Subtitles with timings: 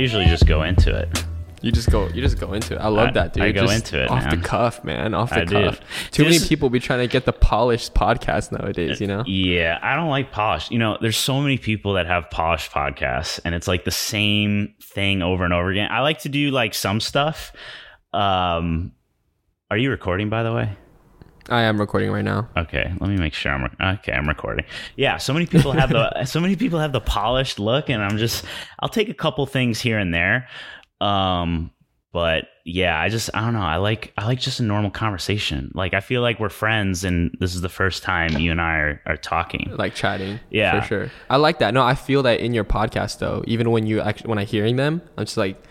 [0.00, 1.24] usually I usually just go into it.
[1.62, 2.08] You just go.
[2.08, 2.78] You just go into it.
[2.78, 3.42] I love I- that, dude.
[3.42, 4.40] I go Just into it, off man.
[4.40, 5.12] the cuff, man.
[5.12, 5.64] Off the I do.
[5.64, 5.80] cuff.
[6.10, 8.98] Too many people be trying to get the polished podcast nowadays.
[8.98, 9.24] You know.
[9.26, 10.70] Yeah, I don't like polished.
[10.70, 14.74] You know, there's so many people that have polished podcasts, and it's like the same
[14.82, 15.90] thing over and over again.
[15.90, 17.52] I like to do like some stuff.
[18.14, 18.92] Um,
[19.70, 20.76] are you recording, by the way?
[21.50, 22.48] I am recording right now.
[22.56, 24.12] Okay, let me make sure I'm re- okay.
[24.12, 24.64] I'm recording.
[24.96, 28.18] Yeah, so many people have the so many people have the polished look, and I'm
[28.18, 28.44] just
[28.78, 30.48] I'll take a couple things here and there.
[31.00, 31.72] Um,
[32.12, 33.60] but yeah, I just I don't know.
[33.60, 35.70] I like I like just a normal conversation.
[35.74, 38.74] Like I feel like we're friends, and this is the first time you and I
[38.76, 39.72] are, are talking.
[39.76, 40.40] Like chatting.
[40.50, 40.80] Yeah.
[40.80, 41.10] For sure.
[41.28, 41.74] I like that.
[41.74, 43.44] No, I feel that in your podcast though.
[43.46, 45.62] Even when you actually when I hearing them, I'm just like.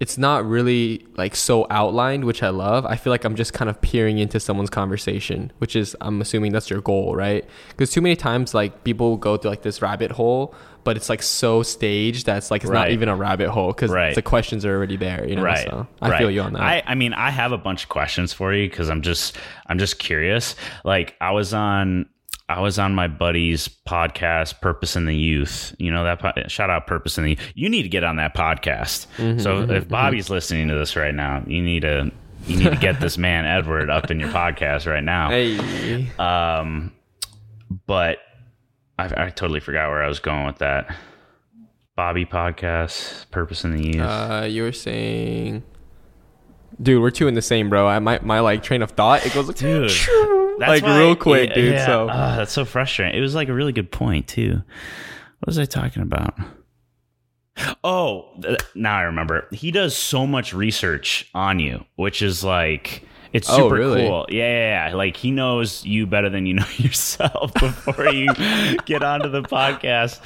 [0.00, 2.84] It's not really like so outlined, which I love.
[2.84, 6.52] I feel like I'm just kind of peering into someone's conversation, which is I'm assuming
[6.52, 7.44] that's your goal, right?
[7.70, 10.52] Because too many times like people go through like this rabbit hole,
[10.82, 13.90] but it's like so staged that it's like it's not even a rabbit hole because
[13.90, 14.14] Right.
[14.14, 15.26] the questions are already there.
[15.26, 16.18] You know, right so I right.
[16.18, 16.62] feel you on that.
[16.62, 19.78] I, I mean i have a bunch of questions for you because i'm just i'm
[19.78, 22.06] just curious like i was on
[22.48, 25.74] i was on my buddy's podcast purpose in the youth.
[25.78, 28.34] You know that po- shout out purpose in the you need to get on that
[28.34, 29.06] podcast.
[29.16, 32.10] Mm-hmm, so if bobby's listening to this right now you need to
[32.46, 35.30] you need to get this man edward up in your podcast right now.
[35.30, 36.92] Hey, um
[37.86, 38.18] but
[38.98, 40.94] I, I totally forgot where i was going with that.
[41.96, 44.00] Bobby podcast purpose in the youth.
[44.00, 45.62] Uh, you were saying,
[46.82, 47.86] dude, we're two in the same, bro.
[47.86, 49.90] I my my like train of thought it goes like, dude.
[50.58, 51.72] That's like why- real quick, yeah, dude.
[51.74, 51.86] yeah.
[51.86, 53.16] So Ah, that's so frustrating.
[53.16, 54.52] It was like a really good point too.
[55.40, 56.34] What was I talking about?
[57.84, 58.28] Oh,
[58.74, 59.46] now I remember.
[59.52, 64.02] He does so much research on you, which is like it's Oh, super really?
[64.06, 64.26] cool.
[64.28, 64.94] Yeah, yeah, yeah.
[64.96, 68.28] Like he knows you better than you know yourself before you
[68.86, 70.20] get onto the podcast.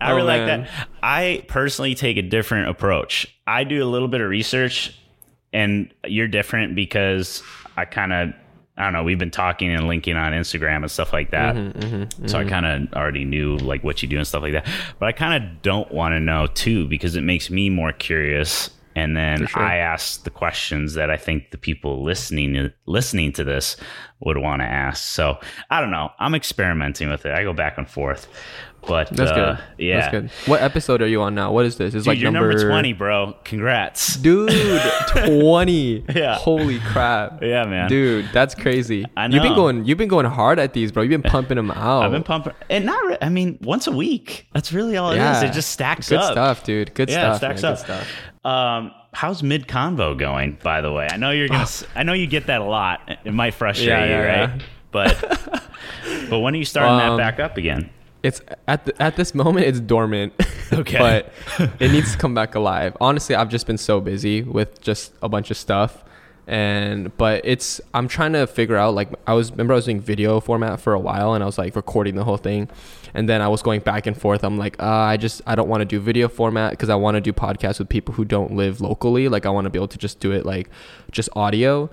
[0.00, 0.70] I Oh, really like that.
[1.02, 3.26] I personally take a different approach.
[3.46, 4.98] I do a little bit of research
[5.52, 7.42] and you're different because
[7.76, 8.32] I kind of
[8.76, 9.02] I don't know.
[9.02, 12.66] We've been talking and linking on Instagram and stuff like that, Mm-hmm, so I kind
[12.66, 14.66] of already knew like what you do and stuff like that.
[14.98, 18.70] But I kind of don't want to know too because it makes me more curious,
[18.94, 19.62] and then sure.
[19.62, 23.76] I ask the questions that I think the people listening listening to this
[24.20, 25.02] would want to ask.
[25.04, 25.38] So
[25.70, 26.10] I don't know.
[26.18, 27.32] I'm experimenting with it.
[27.32, 28.28] I go back and forth,
[28.86, 29.34] but that's uh,
[29.76, 29.84] good.
[29.84, 30.30] Yeah, that's good.
[30.48, 31.52] What episode are you on now?
[31.52, 31.94] What is this?
[31.94, 33.34] It's Dude, like you're number, number twenty, bro.
[33.44, 34.16] Congrats.
[34.16, 34.50] dude.
[35.16, 36.04] Twenty.
[36.14, 36.36] Yeah.
[36.36, 37.42] Holy crap.
[37.42, 37.88] Yeah, man.
[37.88, 39.04] Dude, that's crazy.
[39.16, 39.34] I know.
[39.34, 39.84] You've been going.
[39.84, 41.02] You've been going hard at these, bro.
[41.02, 42.02] You've been pumping them out.
[42.04, 43.04] I've been pumping, and not.
[43.06, 44.46] Re- I mean, once a week.
[44.52, 45.20] That's really all it is.
[45.20, 45.44] Yeah.
[45.44, 46.32] It just stacks Good up.
[46.32, 46.94] stuff, dude.
[46.94, 47.58] Good Yeah, stuff.
[47.58, 47.72] stacks man.
[47.72, 47.78] up.
[47.78, 48.08] Good stuff.
[48.44, 50.58] Um, how's mid convo going?
[50.62, 51.66] By the way, I know you're gonna.
[51.94, 53.00] I know you get that a lot.
[53.24, 54.58] It might frustrate Yeah, you, right?
[54.58, 54.58] yeah.
[54.92, 55.20] But
[56.30, 57.90] but when are you starting Um, that back up again?
[58.26, 60.32] It's at the, at this moment it's dormant.
[60.72, 60.98] Okay.
[60.98, 61.32] but
[61.80, 62.96] it needs to come back alive.
[63.00, 66.04] Honestly, I've just been so busy with just a bunch of stuff.
[66.48, 70.00] And but it's I'm trying to figure out like I was remember I was doing
[70.00, 72.68] video format for a while and I was like recording the whole thing.
[73.14, 74.42] And then I was going back and forth.
[74.42, 77.14] I'm like, uh, I just I don't want to do video format because I want
[77.14, 79.28] to do podcasts with people who don't live locally.
[79.28, 80.68] Like I want to be able to just do it like
[81.12, 81.88] just audio.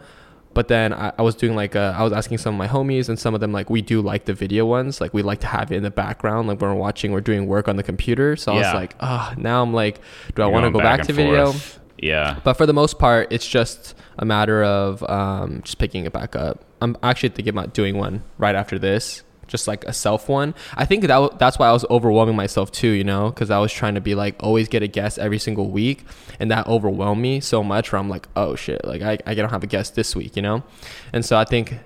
[0.54, 3.10] But then I, I was doing like uh, I was asking some of my homies
[3.10, 5.02] and some of them like we do like the video ones.
[5.02, 7.48] Like we like to have it in the background like when we're watching we're doing
[7.48, 8.36] work on the computer.
[8.36, 10.00] So I was like ah now I'm like
[10.36, 11.52] do I want to go back, and to video?
[11.52, 11.80] forth.
[11.98, 12.40] Yeah.
[12.44, 16.36] but for the most part it's just a matter of um, just picking it back
[16.36, 16.64] up.
[16.82, 20.86] I'm actually thinking about doing one right after this just like a self one I
[20.86, 23.96] think that that's why I was overwhelming myself too you know because I was trying
[23.96, 26.06] to be like always get a guest every single week
[26.40, 29.50] and that overwhelmed me so much where I'm like oh shit like I, I don't
[29.50, 30.64] have a guest this week you know
[31.12, 31.78] and so I think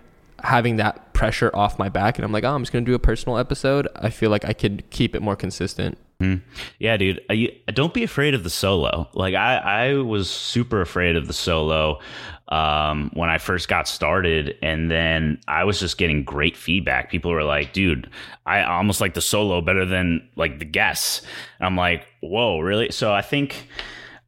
[0.44, 3.00] having that pressure off my back and I'm like oh I'm just gonna do a
[3.00, 6.41] personal episode I feel like I could keep it more consistent Mhm.
[6.79, 7.22] Yeah, dude.
[7.29, 9.07] You- don't be afraid of the solo.
[9.13, 12.00] Like I, I was super afraid of the solo
[12.49, 17.11] um, when I first got started, and then I was just getting great feedback.
[17.11, 18.09] People were like, "Dude,
[18.45, 21.25] I almost like the solo better than like the guests."
[21.59, 23.67] And I'm like, "Whoa, really?" So I think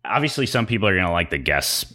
[0.06, 1.94] obviously some people are gonna like the guests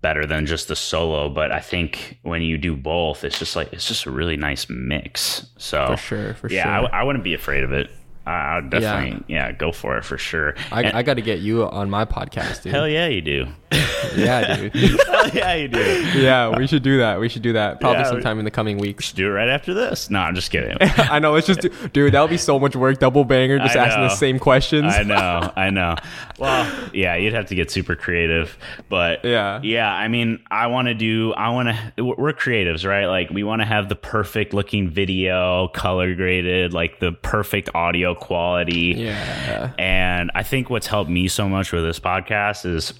[0.00, 3.72] better than just the solo, but I think when you do both, it's just like
[3.72, 5.46] it's just a really nice mix.
[5.58, 7.90] So for sure for yeah, sure I w- I, wouldn't be afraid of it.
[8.28, 9.52] I, I'd definitely, yeah.
[9.52, 10.54] go for it for sure.
[10.70, 13.46] I, And- I got to get you on my podcast dude hell yeah, you do.
[14.16, 14.74] yeah dude
[15.06, 15.80] hell yeah, you do.
[16.20, 17.20] yeah, we should do that.
[17.20, 19.12] We should do that probably Yeah, we- sometime in the coming weeks.
[19.12, 20.10] Do it right after this.
[20.10, 20.76] No, I'm just kidding.
[20.80, 21.34] I know.
[21.36, 22.98] It's just, do, dude, that would be so much work.
[22.98, 24.94] Double banger, just asking the same questions.
[24.94, 25.96] I know, I know.
[26.38, 28.56] Well, yeah, you'd have to get super creative,
[28.88, 29.60] but Yeah.
[29.62, 29.92] yeah.
[29.92, 31.32] I mean, I want to do.
[31.34, 32.04] I want to.
[32.04, 33.06] We're creatives, right?
[33.06, 38.14] Like we want to have the perfect looking video, color graded, like the perfect audio
[38.20, 38.94] quality.
[38.96, 39.72] Yeah.
[39.78, 42.92] And I think what's helped me so much with this podcast is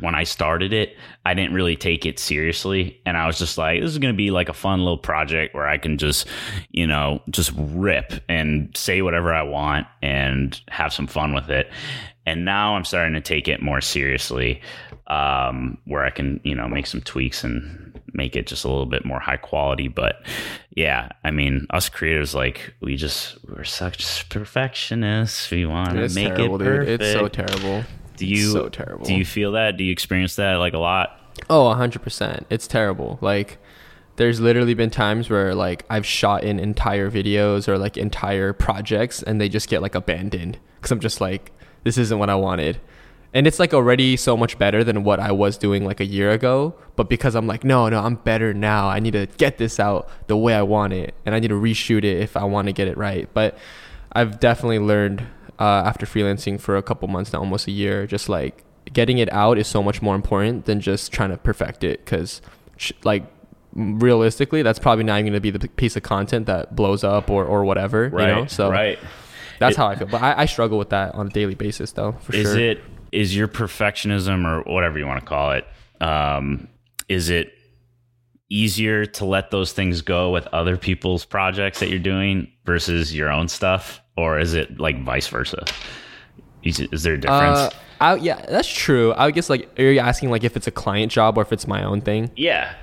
[0.00, 3.00] when I started it, I didn't really take it seriously.
[3.06, 5.54] And I was just like, this is going to be like a fun little project
[5.54, 6.26] where I can just,
[6.70, 11.70] you know, just rip and say whatever I want and have some fun with it.
[12.26, 14.60] And now I'm starting to take it more seriously,
[15.06, 17.81] um, where I can, you know, make some tweaks and
[18.12, 19.88] make it just a little bit more high quality.
[19.88, 20.24] But
[20.74, 25.50] yeah, I mean, us creators, like, we just, we're such perfectionists.
[25.50, 26.66] We want to make terrible, it dude.
[26.66, 27.02] perfect.
[27.02, 27.84] It's so terrible.
[28.16, 29.04] Do you so terrible.
[29.04, 29.76] Do you feel that?
[29.76, 31.18] Do you experience that like a lot?
[31.50, 32.44] Oh, 100%.
[32.50, 33.18] It's terrible.
[33.20, 33.58] Like
[34.16, 39.22] there's literally been times where like I've shot in entire videos or like entire projects
[39.22, 41.52] and they just get like abandoned cuz I'm just like
[41.84, 42.80] this isn't what I wanted.
[43.34, 46.30] And it's like already so much better than what I was doing like a year
[46.30, 48.88] ago, but because I'm like no, no, I'm better now.
[48.88, 51.54] I need to get this out the way I want it and I need to
[51.60, 53.28] reshoot it if I want to get it right.
[53.32, 53.56] But
[54.12, 55.26] I've definitely learned
[55.58, 59.32] uh, after freelancing for a couple months now, almost a year, just like getting it
[59.32, 62.04] out is so much more important than just trying to perfect it.
[62.04, 62.42] Because,
[63.04, 63.24] like,
[63.74, 67.30] realistically, that's probably not even going to be the piece of content that blows up
[67.30, 68.08] or, or whatever.
[68.08, 68.28] Right.
[68.28, 68.46] You know?
[68.46, 68.98] So right.
[69.58, 70.08] that's It- how I feel.
[70.08, 72.58] But I, I struggle with that on a daily basis, though, for Is sure.
[72.58, 72.82] it
[73.12, 75.66] is your perfectionism or whatever you want to call it?
[76.00, 76.68] Um,
[77.08, 77.52] is it
[78.48, 83.30] easier to let those things go with other people's projects that you're doing versus your
[83.30, 85.64] own stuff, or is it like vice versa?
[86.62, 87.58] Is, is there a difference?
[87.58, 87.70] Uh,
[88.00, 89.14] I, yeah, that's true.
[89.16, 91.66] I guess like, are you asking like if it's a client job or if it's
[91.66, 92.30] my own thing?
[92.36, 92.74] yeah.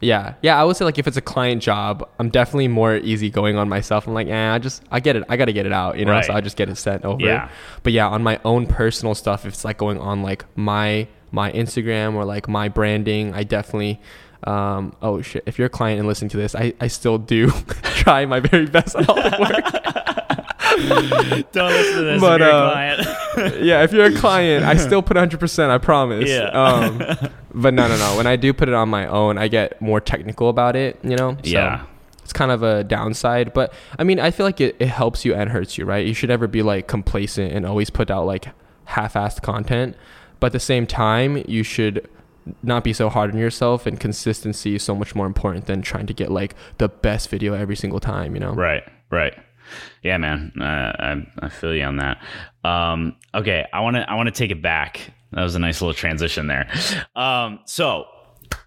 [0.00, 0.60] Yeah, yeah.
[0.60, 4.06] I would say like if it's a client job, I'm definitely more easygoing on myself.
[4.06, 5.24] I'm like, eh, I just I get it.
[5.28, 6.12] I got to get it out, you know.
[6.12, 6.24] Right.
[6.24, 7.22] So I just get it sent over.
[7.22, 7.50] Yeah.
[7.82, 11.52] But yeah, on my own personal stuff, if it's like going on like my my
[11.52, 14.00] Instagram or like my branding, I definitely.
[14.44, 15.42] Um, oh shit!
[15.44, 17.50] If you're a client and listening to this, I, I still do
[17.82, 20.16] try my very best on all the work.
[21.52, 23.60] Don't listen to this, But, if you're a uh, client.
[23.64, 26.28] yeah, if you're a client, I still put 100%, I promise.
[26.28, 26.48] Yeah.
[26.48, 26.98] Um,
[27.54, 28.16] but no, no, no.
[28.16, 31.16] When I do put it on my own, I get more technical about it, you
[31.16, 31.34] know?
[31.42, 31.86] So Yeah.
[32.22, 33.52] It's kind of a downside.
[33.52, 36.06] But I mean, I feel like it, it helps you and hurts you, right?
[36.06, 38.48] You should never be like complacent and always put out like
[38.84, 39.96] half assed content.
[40.38, 42.08] But at the same time, you should
[42.62, 46.06] not be so hard on yourself and consistency is so much more important than trying
[46.06, 48.52] to get like the best video every single time, you know?
[48.52, 49.34] Right, right.
[50.02, 50.52] Yeah, man.
[50.60, 52.22] Uh, I I feel you on that.
[52.64, 55.12] Um, okay, I want to I want to take it back.
[55.32, 56.68] That was a nice little transition there.
[57.14, 58.06] Um, so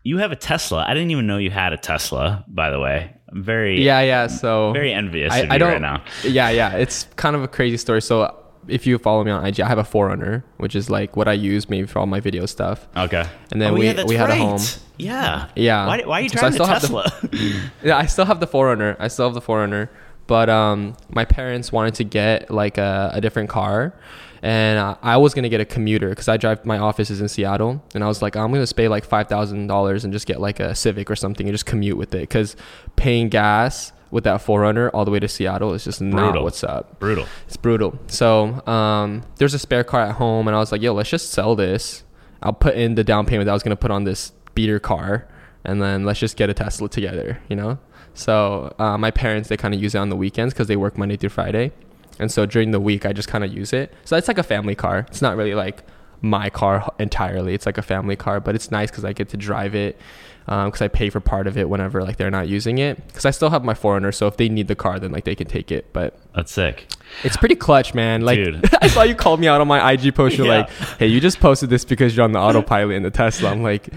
[0.04, 0.86] you have a Tesla.
[0.88, 2.46] I didn't even know you had a Tesla.
[2.48, 4.28] By the way, I'm very Yeah, yeah.
[4.28, 5.72] So very envious I, of I don't.
[5.74, 6.04] right now.
[6.24, 6.76] Yeah, yeah.
[6.78, 8.02] It's kind of a crazy story.
[8.02, 8.34] So
[8.70, 11.34] if you follow me on IG, I have a Forerunner, which is like what I
[11.34, 12.88] use maybe for all my video stuff.
[12.96, 14.62] Okay, And then Oh, we- yeah, we had a home.
[14.98, 15.86] Yeah, Yeah.
[15.88, 17.62] Why, why are you So I driving have the- Tesla?
[17.84, 18.96] Yeah, I still have the Forerunner.
[19.00, 19.90] I still have the Forerunner,
[20.28, 23.94] but um, my parents wanted to get like a, a different car,
[24.42, 26.66] and uh, I was gonna get a commuter because I drive.
[26.66, 29.68] My office is in Seattle, and I was like, I'm gonna pay like five thousand
[29.68, 32.56] dollars and just get like a Civic or something and just commute with it because
[32.96, 36.44] paying gas with that Forerunner all the way to Seattle is just not Brutal.
[36.44, 37.00] what's up.
[37.00, 37.26] Brutal.
[37.48, 37.98] It's brutal.
[38.08, 41.32] So um, there's a spare car at home, and I was like, yo, let's just
[41.32, 42.04] sell this.
[42.44, 45.28] I'll put in the down payment that I was gonna put on this beater car,
[45.64, 47.80] and then let's just get a Tesla together, you know.
[48.14, 50.98] So uh, my parents they kind of use it on the weekends because they work
[50.98, 51.72] Monday through Friday,
[52.20, 53.94] and so during the week I just kind of use it.
[54.06, 55.06] So it's like a family car.
[55.10, 55.84] It's not really like
[56.22, 57.54] my car entirely.
[57.54, 60.00] It's like a family car, but it's nice because I get to drive it
[60.46, 63.06] because I pay for part of it whenever like they're not using it.
[63.08, 65.36] Because I still have my Forerunner, so if they need the car, then like they
[65.36, 65.92] can take it.
[65.94, 66.88] But That's sick.
[67.24, 68.22] it's pretty clutch, man.
[68.22, 68.40] Like
[68.82, 70.38] I saw you called me out on my IG post.
[70.38, 70.58] You're Yeah.
[70.60, 73.64] like, "Hey, you just posted this because you're on the autopilot in the Tesla." I'm
[73.64, 73.90] like,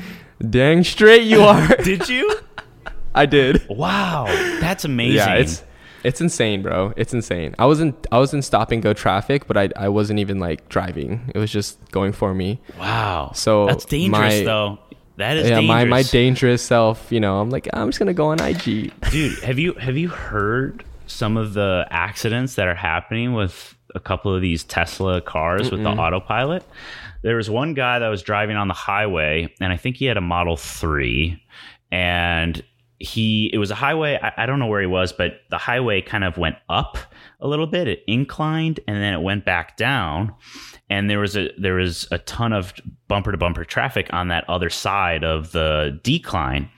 [0.50, 2.38] "Dang straight you are." Did you?
[3.16, 3.66] I did.
[3.68, 4.26] Wow,
[4.60, 5.16] that's amazing.
[5.16, 5.62] Yeah, it's
[6.04, 6.92] it's insane, bro.
[6.96, 7.54] It's insane.
[7.58, 10.38] I was in I was in stop and go traffic, but I I wasn't even
[10.38, 11.32] like driving.
[11.34, 12.60] It was just going for me.
[12.78, 13.32] wow.
[13.34, 14.78] So that's dangerous, my- though.
[15.16, 15.68] That is yeah, dangerous.
[15.68, 17.10] my my dangerous self.
[17.10, 18.92] You know, I'm like, I'm just gonna go on IG.
[19.10, 24.00] dude have you have you heard some of the accidents that are happening with a
[24.00, 26.62] couple of these tesla cars with the autopilot
[27.22, 30.16] there was one guy that was driving on the highway and i think he had
[30.16, 31.40] a model 3
[31.92, 32.62] and
[32.98, 36.00] he it was a highway I, I don't know where he was but the highway
[36.00, 36.98] kind of went up
[37.40, 37.88] a little bit.
[37.88, 40.34] It inclined and then it went back down.
[40.88, 42.72] And there was a there was a ton of
[43.08, 46.70] bumper to bumper traffic on that other side of the decline.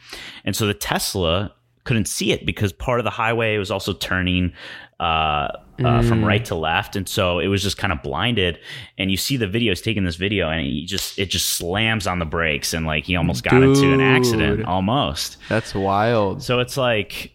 [0.44, 4.52] And so the tesla couldn't see it because part of the highway was also turning
[5.00, 5.48] uh,
[5.84, 8.58] uh, from right to left, and so it was just kind of blinded.
[8.98, 12.06] And you see the video; he's taking this video, and he just it just slams
[12.06, 15.36] on the brakes, and like he almost got into an accident, almost.
[15.48, 16.42] That's wild.
[16.42, 17.32] So it's like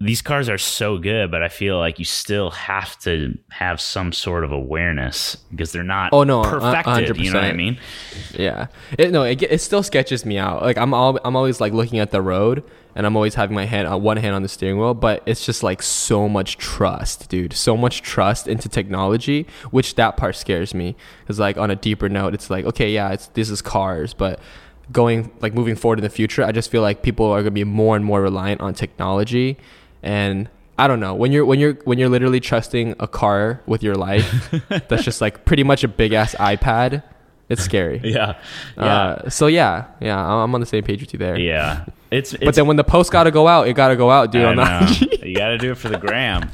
[0.00, 4.12] these cars are so good, but I feel like you still have to have some
[4.12, 7.16] sort of awareness because they're not Oh, no, a perfected.
[7.18, 7.78] You know what I mean?
[8.34, 8.66] Yeah.
[8.98, 10.62] It, no, it, it still sketches me out.
[10.62, 13.64] Like I'm all, I'm always like looking at the road and I'm always having my
[13.64, 17.28] hand uh, one hand on the steering wheel, but it's just like so much trust,
[17.28, 17.52] dude.
[17.52, 20.96] So much trust into technology, which that part scares me.
[21.26, 24.40] Cuz like on a deeper note, it's like okay, yeah, it's this is cars, but
[24.90, 27.50] going like moving forward in the future, I just feel like people are going to
[27.50, 29.56] be more and more reliant on technology
[30.02, 31.14] and I don't know.
[31.14, 34.52] When you're when you're when you're literally trusting a car with your life,
[34.88, 37.02] that's just like pretty much a big ass iPad.
[37.52, 38.00] It's scary.
[38.02, 38.34] Yeah.
[38.76, 38.84] Yeah.
[38.84, 41.38] Uh, so yeah, yeah, I'm on the same page with you there.
[41.38, 41.84] yeah.
[42.10, 44.10] It's, it's But then when the post got to go out, it got to go
[44.10, 44.44] out, dude.
[44.44, 44.86] I know.
[45.22, 46.50] you got to do it for the gram.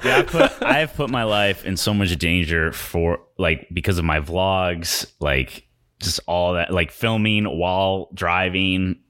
[0.00, 4.04] Dude, I put I've put my life in so much danger for like because of
[4.04, 5.66] my vlogs, like
[6.00, 9.00] just all that, like filming while driving,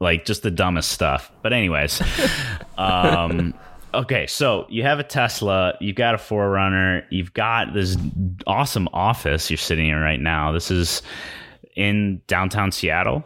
[0.00, 1.30] like just the dumbest stuff.
[1.42, 2.02] But anyways,
[2.78, 3.54] um,
[3.94, 7.96] okay, so you have a Tesla, you've got a Forerunner, you've got this
[8.46, 10.52] awesome office you're sitting in right now.
[10.52, 11.02] This is
[11.76, 13.24] in downtown Seattle.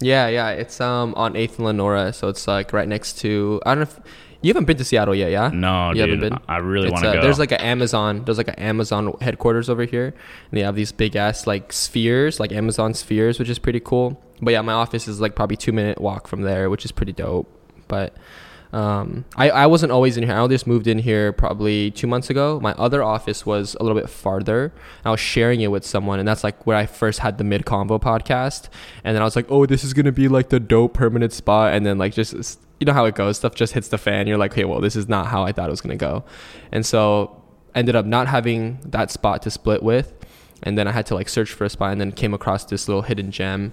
[0.00, 0.50] yeah, yeah.
[0.50, 3.60] It's um on Eighth and Lenora, so it's like right next to.
[3.64, 4.00] I don't know if
[4.42, 5.48] you haven't been to Seattle yet, yeah?
[5.48, 6.38] No, you dude, haven't been.
[6.48, 7.22] I really want to uh, go.
[7.22, 8.24] There's like an Amazon.
[8.26, 12.38] There's like an Amazon headquarters over here, and they have these big ass like spheres,
[12.38, 14.20] like Amazon spheres, which is pretty cool.
[14.42, 17.12] But yeah, my office is like probably two minute walk from there, which is pretty
[17.12, 17.48] dope.
[17.88, 18.14] But
[18.74, 20.34] um, I I wasn't always in here.
[20.34, 22.58] I just moved in here probably two months ago.
[22.60, 24.72] My other office was a little bit farther.
[25.04, 27.66] I was sharing it with someone, and that's like where I first had the Mid
[27.66, 28.68] Convo podcast.
[29.04, 31.72] And then I was like, oh, this is gonna be like the dope permanent spot.
[31.72, 34.26] And then like just you know how it goes, stuff just hits the fan.
[34.26, 36.24] You're like, okay, well, this is not how I thought it was gonna go.
[36.72, 37.40] And so
[37.76, 40.12] ended up not having that spot to split with.
[40.64, 42.88] And then I had to like search for a spot, and then came across this
[42.88, 43.72] little hidden gem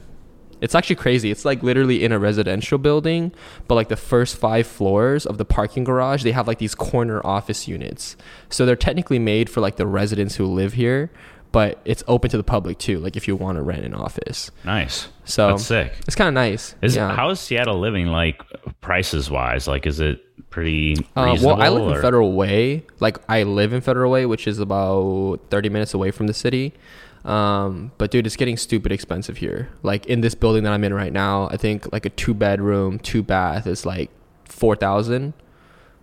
[0.61, 1.31] it's actually crazy.
[1.31, 3.31] It's like literally in a residential building,
[3.67, 7.19] but like the first five floors of the parking garage, they have like these corner
[7.25, 8.15] office units.
[8.49, 11.11] So they're technically made for like the residents who live here,
[11.51, 14.51] but it's open to the public too, like if you want to rent an office.
[14.63, 15.09] nice.
[15.25, 15.93] So That's sick.
[16.07, 16.75] it's kind of nice.
[16.81, 17.13] Is yeah.
[17.15, 18.41] how is Seattle living like
[18.81, 19.67] prices wise?
[19.67, 22.85] Like, is it pretty Uh, well, I live or- in Federal Way.
[22.99, 26.73] Like I live in Federal Way, which is about 30 minutes away from the city.
[27.23, 29.69] Um, but dude, it's getting stupid expensive here.
[29.83, 32.99] Like in this building that I'm in right now, I think like a two bedroom,
[32.99, 34.09] two bath is like
[34.45, 35.33] 4,000,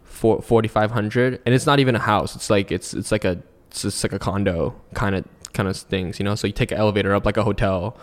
[0.04, 2.36] 4,500, and it's not even a house.
[2.36, 5.76] It's like it's it's like a it's just like a condo kind of kind of
[5.76, 6.34] things, you know.
[6.34, 7.96] So you take an elevator up like a hotel.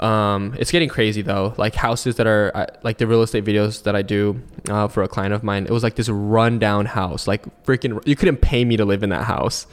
[0.00, 1.54] Um, it's getting crazy though.
[1.56, 5.08] Like houses that are like the real estate videos that I do uh, for a
[5.08, 5.64] client of mine.
[5.64, 7.26] It was like this rundown house.
[7.26, 9.66] Like freaking, you couldn't pay me to live in that house.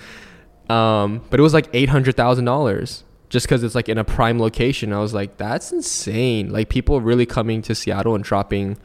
[0.70, 4.04] Um, but it was like eight hundred thousand dollars just because it's like in a
[4.04, 4.94] prime location.
[4.94, 6.52] I was like, that's insane.
[6.52, 8.78] Like people really coming to Seattle and dropping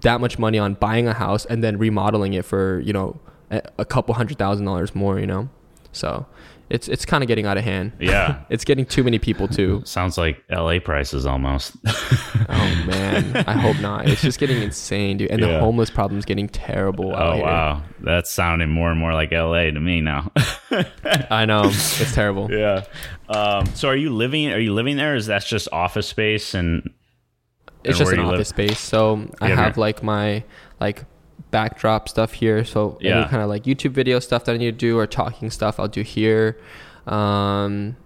[0.00, 3.18] that much money on buying a house and then remodeling it for you know
[3.50, 5.18] a, a couple hundred thousand dollars more.
[5.18, 5.48] You know,
[5.92, 6.26] so
[6.70, 7.92] it's it's kind of getting out of hand.
[7.98, 8.40] Yeah.
[8.50, 9.82] It's getting too many people too.
[9.86, 11.72] Sounds like LA prices almost.
[12.50, 14.08] Oh man, I hope not.
[14.08, 15.30] It's just getting insane, dude.
[15.30, 15.48] And Yeah.
[15.54, 17.14] the homeless problem is getting terrible.
[17.14, 20.32] out oh wow, that's sounding more and more like LA to me now.
[21.30, 22.50] I know it's terrible.
[22.50, 22.84] yeah.
[23.28, 24.50] Um, so are you living?
[24.50, 25.14] Are you living there?
[25.14, 26.88] Is that just office space and?
[27.84, 28.34] It's and just an you live?
[28.34, 28.78] office space.
[28.80, 30.42] So I Yeah, have like my
[30.80, 31.04] like
[31.50, 32.64] backdrop stuff here.
[32.64, 33.20] So Yeah.
[33.20, 35.78] any kind of like YouTube video stuff that I need to do or talking stuff
[35.80, 36.58] I'll do here.
[37.06, 37.96] Um,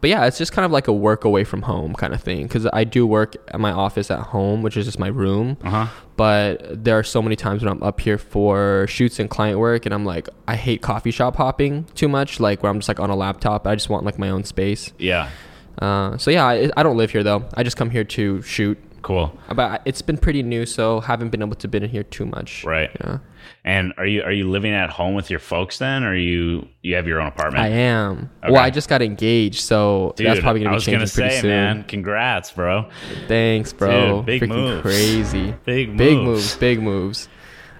[0.00, 2.42] but yeah, it's just kind of like a work away from home kind of thing
[2.44, 5.56] because I do work at my office at home, which is just my room.
[5.62, 5.86] Uh huh.
[6.16, 9.86] But there are so many times when I'm up here for shoots and client work,
[9.86, 12.40] and I'm like, I hate coffee shop hopping too much.
[12.40, 13.64] Like where I'm just like on a laptop.
[13.66, 14.92] I just want like my own space.
[14.98, 15.30] Yeah.
[15.78, 17.44] Uh, so yeah, I, I don't live here though.
[17.54, 18.78] I just come here to shoot.
[19.02, 19.36] Cool.
[19.54, 22.64] But it's been pretty new, so haven't been able to be in here too much.
[22.64, 22.90] Right.
[23.00, 23.18] Yeah.
[23.64, 26.94] And are you are you living at home with your folks then, or you you
[26.94, 27.64] have your own apartment?
[27.64, 28.30] I am.
[28.42, 28.52] Okay.
[28.52, 31.10] Well, I just got engaged, so Dude, that's probably gonna I be was changing gonna
[31.10, 31.50] pretty say, soon.
[31.50, 32.88] man, congrats, bro.
[33.28, 34.18] Thanks, bro.
[34.18, 34.82] Dude, big Freaking moves.
[34.82, 35.54] crazy.
[35.64, 36.24] Big Big moves.
[36.26, 36.56] moves.
[36.56, 37.28] Big moves.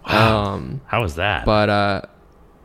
[0.04, 1.44] Um, How was that?
[1.44, 2.02] but uh,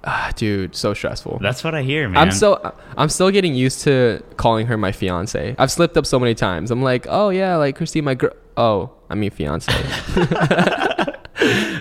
[0.07, 1.37] ah, dude, so stressful.
[1.41, 2.17] That's what I hear, man.
[2.17, 5.55] I'm so I'm still getting used to calling her my fiance.
[5.59, 6.71] I've slipped up so many times.
[6.71, 8.31] I'm like, oh yeah, like Christine, my girl.
[8.55, 9.71] Oh, I mean fiance.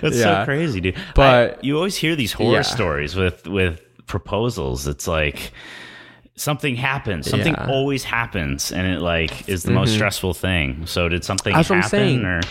[0.01, 0.95] That's so crazy, dude.
[1.15, 2.61] But- I- you always hear these horror Yeah.
[2.61, 4.87] stories with with proposals.
[4.87, 5.51] It's like
[6.35, 7.29] something happens.
[7.29, 7.61] Something Yeah.
[7.61, 7.71] Mm-hmm.
[7.71, 10.85] always happens, and it like is the most stressful thing.
[10.85, 12.41] So did something That's happen, or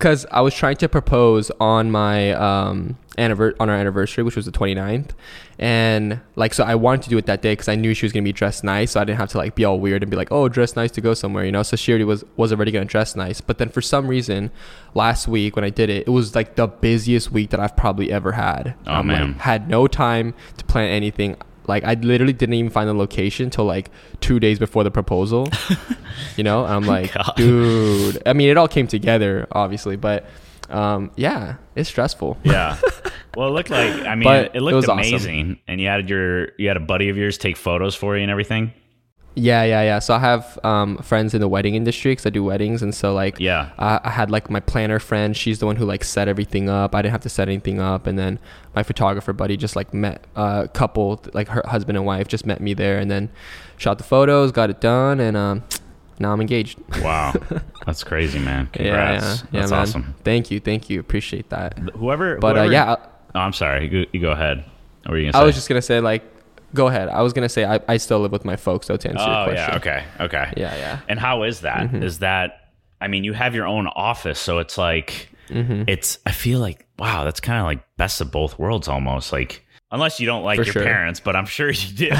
[0.00, 4.46] because I was trying to propose on my um anniver- on our anniversary, which was
[4.46, 5.10] the 29th,
[5.58, 8.12] and like so I wanted to do it that day because I knew she was
[8.12, 10.16] gonna be dressed nice, so I didn't have to like be all weird and be
[10.16, 11.62] like, oh, dress nice to go somewhere, you know.
[11.62, 14.50] So she already was was already gonna dress nice, but then for some reason,
[14.94, 18.10] last week when I did it, it was like the busiest week that I've probably
[18.10, 18.74] ever had.
[18.86, 19.32] Oh, I'm, man.
[19.32, 21.36] like, had no time to plan anything.
[21.70, 25.48] Like I literally didn't even find the location till like two days before the proposal.
[26.36, 27.32] you know, I'm like, God.
[27.36, 28.20] dude.
[28.26, 30.26] I mean, it all came together, obviously, but
[30.68, 32.36] um, yeah, it's stressful.
[32.44, 32.76] Yeah.
[33.36, 34.98] Well, it looked like I mean, But it it looked was awesome.
[35.14, 38.22] amazing, and you had your you had a buddy of yours take photos for you
[38.22, 38.72] and everything.
[39.34, 39.98] Yeah, yeah, yeah.
[40.00, 43.14] So I have um, friends in the wedding industry because I do weddings, and so
[43.14, 43.70] like, Yeah.
[43.78, 45.36] I, I had like my planner friend.
[45.36, 46.94] She's the one who like set everything up.
[46.94, 48.38] I didn't have to set anything up, and then
[48.74, 52.44] my photographer buddy just like met a uh, couple, like her husband and wife, just
[52.44, 53.30] met me there, and then
[53.76, 55.62] shot the photos, got it done, and um,
[56.18, 56.78] now I'm engaged.
[57.00, 57.32] Wow,
[57.86, 58.68] that's crazy, man.
[58.74, 59.24] Yeah, Congrats.
[59.24, 59.80] yeah, yeah, that's man.
[59.80, 60.14] awesome.
[60.24, 61.78] Thank you, thank you, appreciate that.
[61.94, 63.88] Whoever, But uh, yeah, I, Oh, I'm sorry.
[63.88, 64.64] You, you go ahead.
[65.04, 66.24] What were you gonna I was just gonna say like,
[66.74, 67.08] go ahead.
[67.08, 69.34] I was gonna say I, I still live with my folks though to answer your
[69.36, 69.54] Oh question.
[69.70, 69.76] yeah.
[69.76, 70.04] Okay.
[70.20, 70.52] Okay.
[70.56, 70.98] Yeah, yeah.
[71.08, 71.94] And how is that?
[71.94, 72.20] Is Mm-hmm.
[72.24, 72.70] that?
[73.00, 75.84] I mean, you have your own office, so it's like Mm-hmm.
[75.88, 76.18] it's.
[76.26, 79.32] I feel like wow, that's kind of like best of both worlds, almost.
[79.32, 80.84] Like unless you don't like For your sure.
[80.84, 82.10] parents, but I'm sure you do.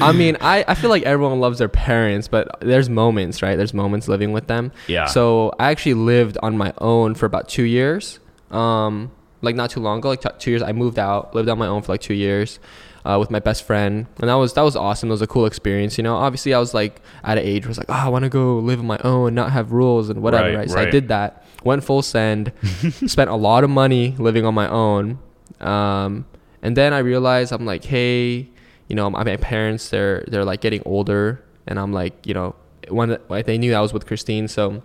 [0.00, 3.56] I mean, I, I feel like everyone loves their parents, but there's moments, right?
[3.56, 4.70] There's moments living with them.
[4.86, 5.06] Yeah.
[5.06, 8.20] So I actually lived on my own for about two years.
[8.50, 9.10] Um,
[9.42, 10.62] like not too long ago, like t- two years.
[10.62, 12.58] I moved out, lived on my own for like two years.
[13.06, 15.10] Uh, with my best friend, and that was that was awesome.
[15.10, 16.16] It was a cool experience, you know.
[16.16, 18.28] Obviously, I was like at an age where I was like, oh, I want to
[18.28, 20.48] go live on my own, not have rules and whatever.
[20.48, 21.44] Right, Right, So I did that.
[21.62, 22.50] Went full send,
[23.06, 25.20] spent a lot of money living on my own,
[25.60, 26.26] um,
[26.62, 28.48] and then I realized I'm like, hey,
[28.88, 32.56] you know, my, my parents they're they're like getting older, and I'm like, you know,
[32.88, 34.82] when like, they knew I was with Christine, so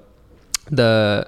[0.69, 1.27] the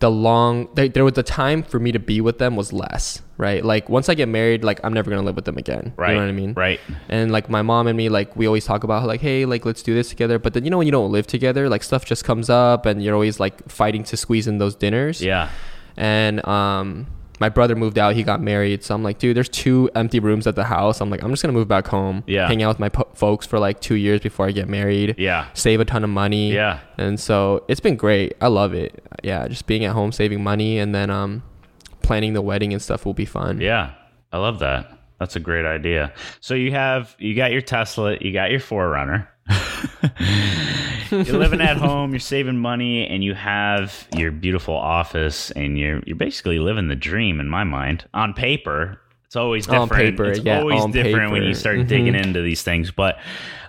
[0.00, 3.20] the long they, there was the time for me to be with them was less,
[3.36, 3.64] right?
[3.64, 5.92] Like once I get married, like I'm never gonna live with them again.
[5.96, 6.10] right.
[6.10, 6.52] You know what I mean?
[6.54, 6.78] Right.
[7.08, 9.82] And like my mom and me, like we always talk about like, hey, like let's
[9.82, 10.38] do this together.
[10.38, 13.02] But then you know when you don't live together, like stuff just comes up, and
[13.02, 15.48] you're always like fighting to squeeze in those dinners Yeah.
[15.96, 17.06] and um
[17.40, 20.46] my brother moved out he got married so i'm like dude there's two empty rooms
[20.46, 22.46] at the house i'm like i'm just gonna move back home Yeah.
[22.48, 25.46] hang out with my po- folks for like two years before i get married Yeah.
[25.54, 26.80] save a ton of money Yeah.
[26.96, 30.78] and so it's been great i love it yeah just being at home saving money
[30.78, 31.42] and then um
[32.02, 33.92] planning the wedding and stuff will be fun Yeah,
[34.32, 34.92] I love that.
[35.20, 36.12] That's a great idea.
[36.40, 39.28] So you have you got your Tesla, you got your Forerunner.
[41.10, 46.00] You're living at home, you're saving money, and you have your beautiful office, and you're
[46.06, 48.04] you're basically living the dream in my mind.
[48.14, 49.92] On paper, it's always different.
[49.92, 51.58] On paper, it's yeah, always different when you paper.
[51.58, 51.88] start Mhm.
[51.88, 52.90] digging into these things.
[52.90, 53.18] But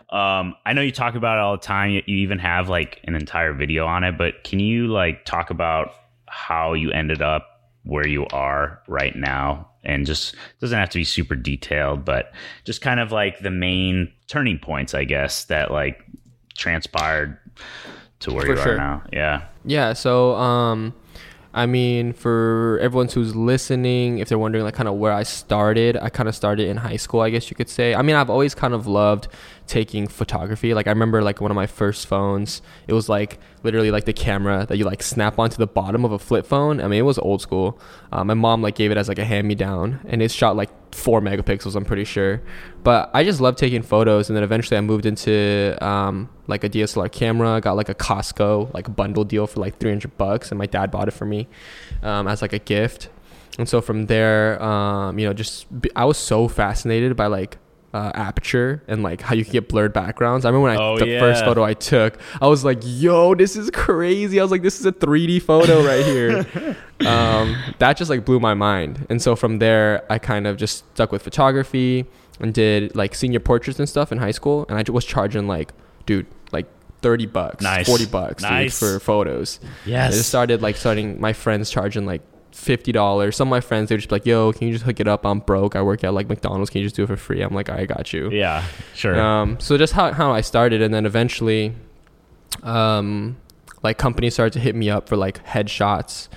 [0.10, 1.92] um, I know you talk about it all the time.
[1.92, 4.18] You, you even have like an entire video on it.
[4.18, 5.92] But can you like talk about
[6.28, 7.48] how you ended up
[7.84, 9.68] where you are right now?
[9.84, 12.34] And just doesn't have to be super detailed, but
[12.66, 16.06] just kind of like the main turning points, I guess, that like
[16.56, 17.38] transpired
[18.20, 18.74] to where For you sure.
[18.76, 19.04] are now.
[19.12, 19.44] Yeah.
[19.66, 20.94] Yeah, so um
[21.54, 25.98] I mean for everyone who's listening, if they're wondering like kind of where I started,
[25.98, 27.96] I kind of started in high school, I guess you could say.
[27.96, 29.28] I mean, I've always kind of loved
[29.70, 30.74] taking photography.
[30.74, 34.14] Like I remember like one of my first phones, it was like literally like the
[34.14, 36.82] camera that you like snap onto the bottom of a flip phone.
[36.82, 37.80] I mean, it was old school.
[38.12, 40.56] Uh, my mom like gave it as like a hand me down and it shot
[40.56, 42.42] like 4 megapixels, I'm pretty sure.
[42.84, 46.70] But I just love taking photos and then eventually I moved into um like a
[46.70, 50.66] DSLR camera, got like a Costco like bundle deal for like 300 bucks and my
[50.66, 51.48] dad bought it for me
[52.02, 53.10] um, as like a gift.
[53.60, 57.58] And so from there, um, you know, just I was so fascinated by like
[57.94, 60.46] uh, aperture and like how you can get blurred backgrounds.
[60.46, 63.56] I remember when I Oh, the first photo I took, I was like, "Yo, this
[63.56, 66.46] is crazy!" I was like, "This is a 3D photo right here."
[67.08, 69.06] um, that just like blew my mind.
[69.10, 72.06] And so from there, I kind of just stuck with photography
[72.40, 74.66] and did like senior portraits and stuff in high school.
[74.70, 75.74] And I was charging like,
[76.06, 76.68] dude, like
[77.02, 77.88] 30 bucks, Nice.
[77.88, 79.60] 40 bucks dude, for photos.
[79.86, 80.14] Yes.
[80.14, 82.22] I just started like starting my friends charging like
[82.60, 83.36] fifty dollars.
[83.36, 85.08] Some of my friends they would just be like, "Yo, can you just hook it
[85.08, 85.26] up?
[85.26, 85.76] I'm broke.
[85.76, 86.70] I work at like McDonald's.
[86.70, 88.64] Can you just do it for free?" I'm like, "I got you." Yeah.
[88.94, 89.20] Sure.
[89.20, 91.74] Um, so just how how I started, and then eventually,
[92.64, 93.38] um,
[93.84, 96.28] like companies started to hit me up for like headshots,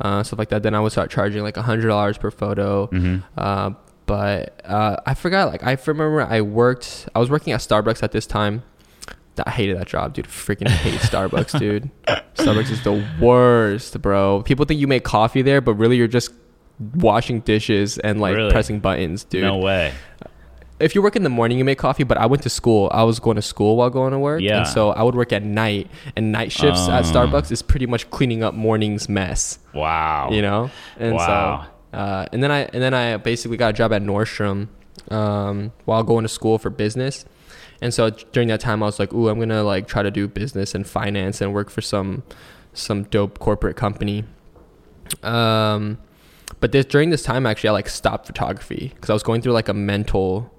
[0.00, 0.62] uh, stuff like that.
[0.62, 2.86] Then I would start charging like a hundred dollars per photo.
[2.86, 3.70] hmm Uh,
[4.06, 5.48] but uh, I forgot.
[5.50, 7.08] Like I remember, I worked.
[7.14, 8.62] I was working at Starbucks at this time.
[9.46, 10.26] I hated that job, dude.
[10.26, 11.90] Freaking hate Starbucks, dude.
[12.34, 14.42] Starbucks is the worst, bro.
[14.42, 16.30] People think you make coffee there, but really you're just
[16.94, 18.50] washing dishes and like Really?
[18.50, 19.42] pressing buttons, dude.
[19.44, 19.92] No way.
[20.80, 22.02] if you work in the morning, you make coffee.
[22.04, 22.90] But I went to school.
[22.92, 24.40] I was going to school while going to work.
[24.42, 24.58] Yeah.
[24.58, 27.08] And so I would work at night, and night shifts at Oh.
[27.08, 29.58] Starbucks is pretty much cleaning up morning's mess.
[29.72, 30.28] Wow.
[30.32, 30.70] You know.
[30.98, 31.68] And Wow.
[31.92, 34.68] so, uh, and then I and then I basically got a job at Nordstrom
[35.10, 37.24] um, while going to school for business.
[37.82, 40.28] And so during that time, I was like, "Ooh, I'm gonna like try to do
[40.28, 42.22] business and finance and work for some
[42.72, 44.24] some dope corporate company."
[45.22, 45.98] Um,
[46.60, 49.52] but this during this time, actually, I like stopped photography because I was going through
[49.52, 50.50] like a mental,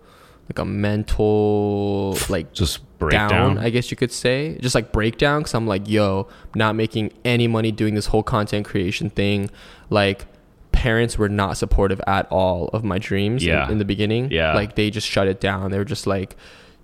[0.50, 3.58] like a mental like Just down, breakdown.
[3.58, 5.40] I guess you could say, just like breakdown.
[5.42, 9.50] Because I'm like, yo, not making any money doing this whole content creation thing.
[9.90, 10.26] Like,
[10.72, 14.30] parents were not supportive at all of my dreams in- in, the beginning.
[14.32, 14.54] Yeah.
[14.54, 15.72] like they just shut it down.
[15.72, 16.36] They were just like,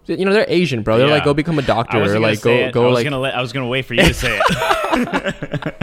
[0.06, 0.98] you know, they're Asian, bro.
[0.98, 2.68] They're like, go become a doctor, or like go it.
[2.68, 5.76] I go was like gonna let, I was gonna wait for you to say it.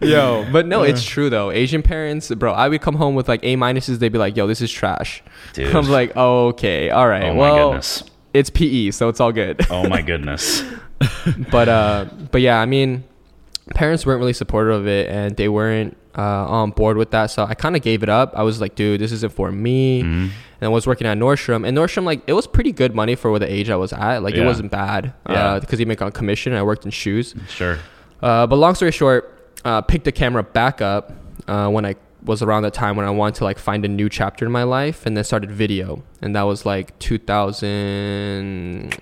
[0.02, 0.46] yo.
[0.52, 0.84] But no, Uh.
[0.84, 1.50] it's true though.
[1.50, 2.52] Asian parents, bro.
[2.52, 3.98] I would come home with like A minuses.
[3.98, 5.22] They'd be like, yo, this is trash.
[5.52, 5.74] Dude.
[5.74, 7.24] I'm like, oh, okay, all right.
[7.24, 8.04] Oh my well, goodness.
[8.34, 9.66] it's PE, so it's all good.
[9.70, 10.62] Oh my goodness.
[11.50, 13.02] but uh but yeah i mean
[13.74, 16.22] parents weren't really supportive of it and they weren't uh,
[16.60, 17.26] on board with that.
[17.30, 18.32] So i kind of gave it up.
[18.36, 20.02] I was like dude this isn't for me.
[20.02, 20.28] Mm-hmm.
[20.60, 23.38] and i was working at nordstrom and nordstrom like it was pretty good money for
[23.38, 24.18] the age i was at.
[24.22, 25.58] Like it wasn't bad Yeah.
[25.60, 27.34] because you make on commission i worked in shoes.
[27.48, 27.78] Sure.
[28.22, 29.22] uh, but long story short
[29.64, 31.12] uh, picked the camera back up
[31.48, 31.94] uh, when i
[32.24, 34.62] was around the time when i wanted to like find a new chapter in my
[34.64, 36.02] life and then started video.
[36.22, 38.94] And that was like 2000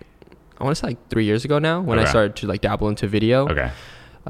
[0.59, 2.89] i want to say like three years ago now when i started to like dabble
[2.89, 3.49] into video.
[3.49, 3.71] Okay.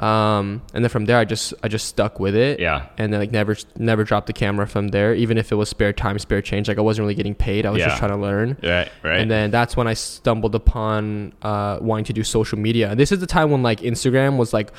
[0.02, 2.60] Um, and then from there, I just I just stuck with it.
[2.60, 2.86] Yeah.
[2.98, 5.92] And then like never never dropped the camera from there, even if it was spare
[5.92, 6.68] time, spare change.
[6.68, 7.66] Like I wasn't really getting paid.
[7.66, 7.86] I was Yeah.
[7.88, 8.56] just trying to learn.
[8.62, 8.88] Right.
[9.02, 9.18] Right.
[9.20, 12.90] And then that's when I stumbled upon uh, wanting to do social media.
[12.90, 14.70] And this is the time when like Instagram was like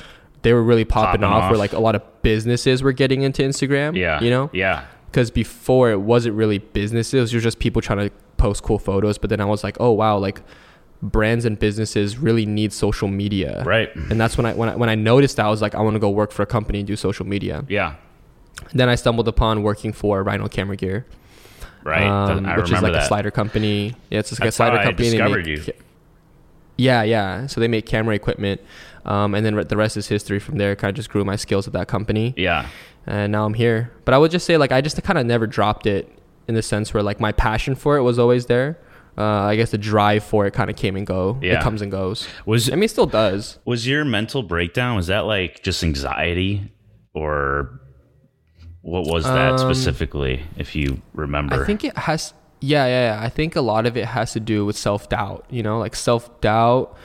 [0.42, 1.50] they were really popping, Popping off, off.
[1.50, 3.94] where like a lot of businesses were getting into Instagram.
[3.96, 4.20] yeah.
[4.22, 4.84] You know, Yeah.
[5.10, 9.18] because before it wasn't really businesses; it was just people trying to post cool photos.
[9.18, 10.40] But then I was like, oh wow, like
[11.02, 13.88] brands and businesses really need social media Right.
[14.10, 15.94] and that's when I when I when I noticed that I was like I want
[15.94, 17.64] to go work for a company and do social media.
[17.68, 17.94] Yeah.
[18.74, 21.06] Then I stumbled upon working for Rhino Camera Gear,
[21.82, 22.06] Right.
[22.06, 23.04] um, I which is like that.
[23.04, 23.94] a slider company.
[24.10, 25.08] Yeah, it's like That's a slider how company.
[25.08, 25.72] they discovered make you.
[26.76, 27.46] Yeah, yeah.
[27.46, 28.60] So they make camera equipment,
[29.04, 30.38] um, and then the rest is history.
[30.38, 32.66] From there, kind of just grew my skills at that company, Yeah.
[33.06, 33.90] and now I'm here.
[34.04, 36.08] But I would just say like I just kind of never dropped it
[36.48, 38.78] in the sense where like my passion for it was always there.
[39.20, 41.38] Uh, I guess the drive for it kind of came and go.
[41.42, 41.58] Yeah.
[41.58, 42.26] It comes and goes.
[42.46, 43.58] Was I mean, it still does.
[43.64, 44.96] was your mental breakdown?
[44.96, 46.72] Was that like just anxiety,
[47.12, 47.80] or
[48.82, 50.42] what was that Um, specifically?
[50.56, 51.62] If you remember.
[51.62, 52.32] I think it has.
[52.60, 53.22] Yeah, yeah, yeah.
[53.24, 55.44] I think a lot of it has to do with self doubt.
[55.50, 56.96] You know, like self doubt.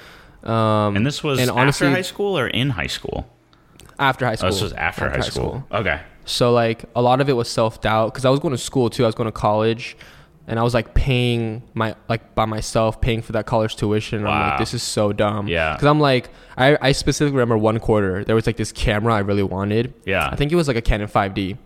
[0.43, 3.27] Um, And this was and honestly, after high school or in high school?
[3.97, 4.49] after high school.
[4.49, 5.65] Oh, this was after, high, school.
[5.71, 6.01] Okay.
[6.25, 8.89] So like a lot of it was self doubt because I was going to school
[8.89, 9.03] too.
[9.03, 9.95] I was going to college,
[10.47, 14.19] and I was like paying my like by myself, paying for that college tuition.
[14.19, 15.47] And I'm like, this is so dumb.
[15.47, 15.73] Yeah.
[15.73, 19.19] Because I'm like, I I specifically remember one quarter there was like this camera I
[19.19, 19.93] really wanted.
[20.05, 20.27] Yeah.
[20.31, 21.57] I think it was like a Canon 5D,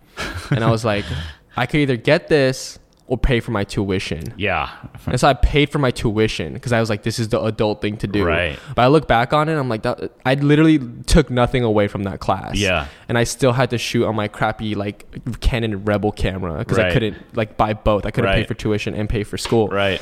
[0.52, 1.06] and I was like,
[1.58, 4.22] I could either get this or pay for my tuition.
[4.38, 4.70] Yeah.
[5.08, 7.82] And so I paid for my tuition because I was like, this is the adult
[7.82, 8.24] thing to do.
[8.24, 8.58] Right.
[8.76, 12.04] But I look back on it, I'm like, that, I literally took nothing away from
[12.04, 12.56] that class.
[12.56, 12.86] Yeah.
[13.08, 16.92] And I still had to shoot on my crappy like Canon Rebel camera because I
[16.92, 18.06] couldn't like buy both.
[18.06, 19.68] I couldn't pay for tuition and pay for school.
[19.70, 20.00] Right.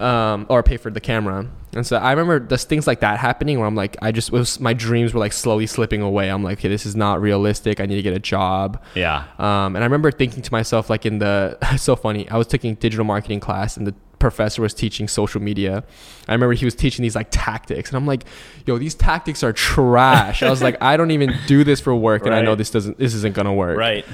[0.00, 1.46] Um, or pay for the camera.
[1.74, 4.58] And so I remember there's things like that happening where I'm like, I just was
[4.58, 6.30] my dreams were like slowly slipping away.
[6.30, 7.80] I'm like, okay, this is not realistic.
[7.80, 8.82] I need to get a job.
[8.94, 9.24] Yeah.
[9.38, 12.28] Um, and I remember thinking to myself, like in the, so funny.
[12.30, 15.84] I was taking digital marketing class and the professor was teaching social media.
[16.28, 18.24] I remember he was teaching these like tactics and I'm like,
[18.66, 20.42] yo, these tactics are trash.
[20.42, 22.24] I was like, I don't even do this for work.
[22.26, 23.76] And I know this doesn't, this isn't going to work.
[23.78, 24.04] Right.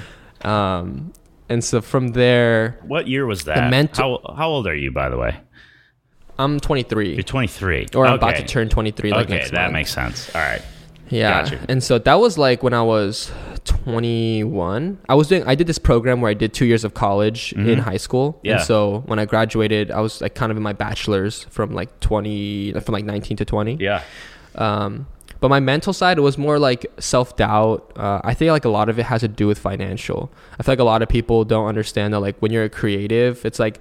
[0.43, 1.13] Um,
[1.49, 3.69] and so from there, What year was that?
[3.71, 5.37] mental- how how old are you, by the way?
[6.39, 7.87] I'm 23 You're 23.
[7.95, 9.73] or I'm about to turn 23 like okay, that month.
[9.73, 10.33] makes sense.
[10.35, 10.61] All right.
[11.09, 11.43] Yeah.
[11.43, 11.65] Gotcha.
[11.69, 13.31] And so that was like when I was
[13.65, 14.99] 21.
[15.09, 17.79] I was doing I did this program where I did 2 years of college in
[17.79, 18.33] high school.
[18.33, 18.45] Mm-hmm.
[18.45, 18.55] Yeah.
[18.57, 21.99] And so when I graduated, I was like kind of in my bachelor's from like
[22.01, 23.75] 20 from like 19 to 20.
[23.75, 24.03] Yeah.
[24.55, 25.07] Um
[25.39, 27.93] but my mental side it was more like self-doubt.
[27.95, 30.31] Uh, I think like a lot of it has to do with financial.
[30.59, 33.45] I feel like a lot of people don't understand that like when you're a creative,
[33.45, 33.79] it's like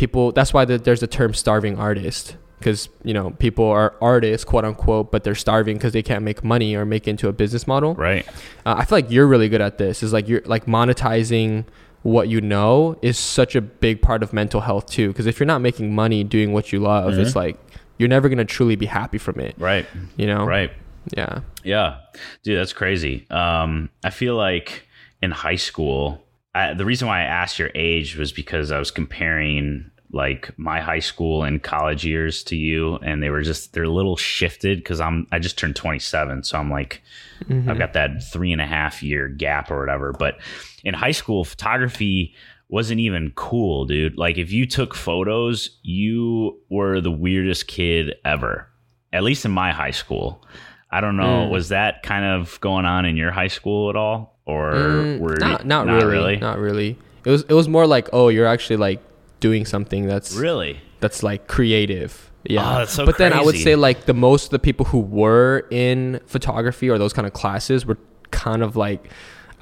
[0.00, 2.36] people that's why the, there's the term starving artist.
[2.58, 6.44] Because you know people are artists quote unquote but they're starving because they can't make
[6.44, 7.94] money or make it into a business model.
[7.94, 8.26] Right.
[8.66, 10.02] uh, i feel like you're really good at this.
[10.02, 11.64] Is like you're like monetizing
[12.02, 15.08] what you know is such a big part of mental health too.
[15.08, 17.56] Because if you're not making money doing what you love it's like
[17.98, 19.54] you're never going to truly be happy from it.
[19.58, 19.86] Right.
[20.16, 20.44] you know?
[20.46, 20.70] Right.
[21.16, 21.40] yeah.
[21.62, 21.98] Yeah,
[22.42, 23.26] dude, that's crazy.
[23.30, 24.86] Um, I feel like
[25.20, 28.90] in high school, I, the reason why I asked your age was because I was
[28.90, 33.84] comparing like my high school and college years to you and they were just they're
[33.84, 37.00] a little shifted because i'm i just turned 27 so i'm like
[37.48, 40.12] i've got that three and a half year gap or whatever.
[40.12, 40.38] But
[40.82, 42.34] in high school photography
[42.68, 44.18] wasn't even cool dude.
[44.18, 48.66] Like if you took photos you were the weirdest kid ever
[49.12, 50.44] at least in my high school.
[50.90, 51.50] I don't know Mm.
[51.50, 55.36] was that kind of going on in your high school at all or Mm, were
[55.38, 56.98] not, you- not, really, Not really.
[57.24, 59.00] It was it was more like, oh, you're actually like
[59.40, 62.30] doing something that's really that's like creative.
[62.44, 62.66] Yeah.
[62.74, 65.00] Oh, that's so but then I would say like the most of the people who
[65.00, 67.98] were in photography or those kind of classes were
[68.30, 69.10] kind of like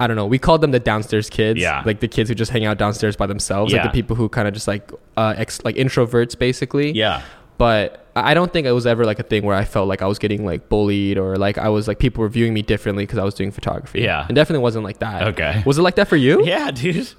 [0.01, 0.25] I don't know.
[0.25, 1.59] We called them the downstairs kids.
[1.59, 1.83] Yeah.
[1.85, 3.73] Like the kids who just hang out downstairs by themselves.
[3.73, 3.87] Like Yeah.
[3.87, 6.91] the people who kind of just like uh ex- like introverts basically.
[6.93, 7.21] yeah
[7.57, 10.07] But I don't think it was ever like a thing where I felt like I
[10.07, 13.17] was getting like bullied or like I was like people were viewing me differently because
[13.19, 14.01] I was doing photography.
[14.01, 14.25] Yeah.
[14.29, 15.27] It definitely wasn't like that.
[15.29, 15.63] Okay.
[15.65, 16.45] Was it like that for you?
[16.49, 17.09] Yeah, dude.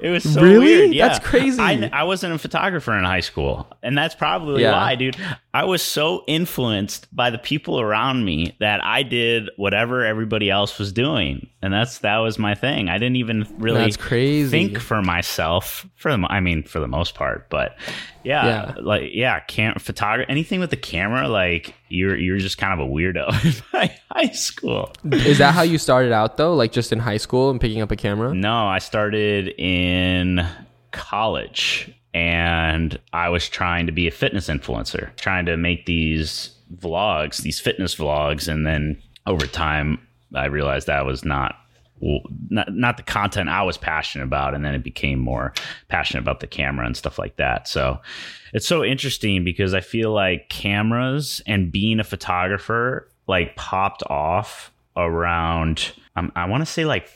[0.00, 0.58] It was so Really?
[0.64, 0.94] weird.
[0.94, 1.08] Yeah.
[1.08, 1.60] That's crazy.
[1.60, 3.66] I, I wasn't a photographer in high school.
[3.82, 4.72] And that's probably Yeah.
[4.72, 5.16] why, dude.
[5.52, 10.78] I was so influenced by the people around me that I did whatever everybody else
[10.78, 11.48] was doing.
[11.62, 12.88] And that's that was my thing.
[12.88, 14.50] I didn't even really That's crazy.
[14.50, 17.76] think for myself for the I mean for the most part, but
[18.22, 18.74] yeah, Yeah.
[18.80, 22.90] like yeah, can't photography anything with the camera like you're you're just kind of a
[22.90, 24.92] weirdo in my high school.
[25.10, 26.54] Is that how you started out though?
[26.54, 28.34] Like just in high school and picking up a camera?
[28.34, 30.46] No, I started in
[30.92, 37.38] college and I was trying to be a fitness influencer, trying to make these vlogs,
[37.38, 38.48] these fitness vlogs.
[38.48, 39.98] And then over time,
[40.34, 41.56] I realized that was not.
[41.98, 42.20] Well,
[42.50, 45.54] not, not the content I was passionate about, and then it became more
[45.88, 47.66] passionate about the camera and stuff like that.
[47.68, 48.02] So
[48.56, 54.72] it's so interesting because I feel like cameras and being a photographer like popped off
[54.96, 57.06] around um, I want to say like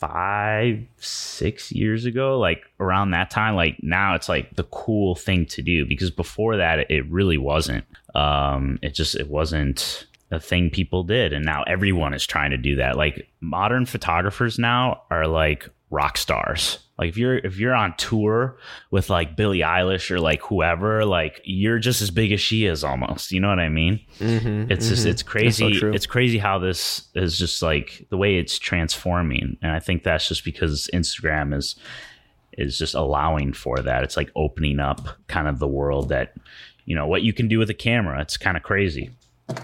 [0.00, 5.46] five six years ago like around that time like now it's like the cool thing
[5.46, 7.86] to do because before that it, really wasn't.
[8.14, 12.58] Um it just it wasn't a thing people did and now everyone is trying to
[12.58, 12.98] do that.
[12.98, 18.58] Like modern photographers now are like rock stars like if you're if you're on tour
[18.90, 22.84] with like Billie Eilish or like whoever like you're just as big as she is
[22.84, 23.32] almost.
[23.32, 24.00] You know what I mean?
[24.18, 25.92] Mm-hmm, it's just it's crazy true.
[25.92, 29.56] it's crazy how this is just like the way it's transforming.
[29.62, 31.76] And i think that's just because instagram is
[32.58, 34.04] is just allowing for that.
[34.04, 36.34] It's like opening up kind of the world that
[36.84, 38.20] you know what you can do with a camera.
[38.20, 39.10] It's kind of crazy.
[39.48, 39.56] Um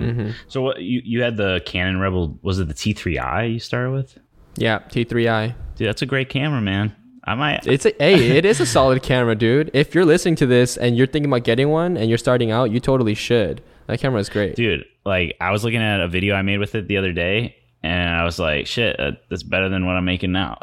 [0.00, 0.30] Mm-hmm.
[0.48, 4.16] so what you you had the canon rebel was it the t3i you started with
[4.56, 5.54] Yeah, T3i.
[5.76, 9.02] dude that's a great camera man i might It's a hey, it is a solid
[9.10, 9.70] camera, dude.
[9.72, 12.70] If you're listening to this and you're thinking about getting one and you're starting out,
[12.70, 13.62] you totally should.
[13.86, 14.54] That camera is great.
[14.56, 17.56] dude like i was looking at a video i made with it the other day
[17.82, 20.56] and i was like shit uh, that's better than what i'm making now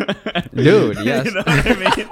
[0.54, 1.26] Dude, yes.
[1.26, 2.08] you know what I mean?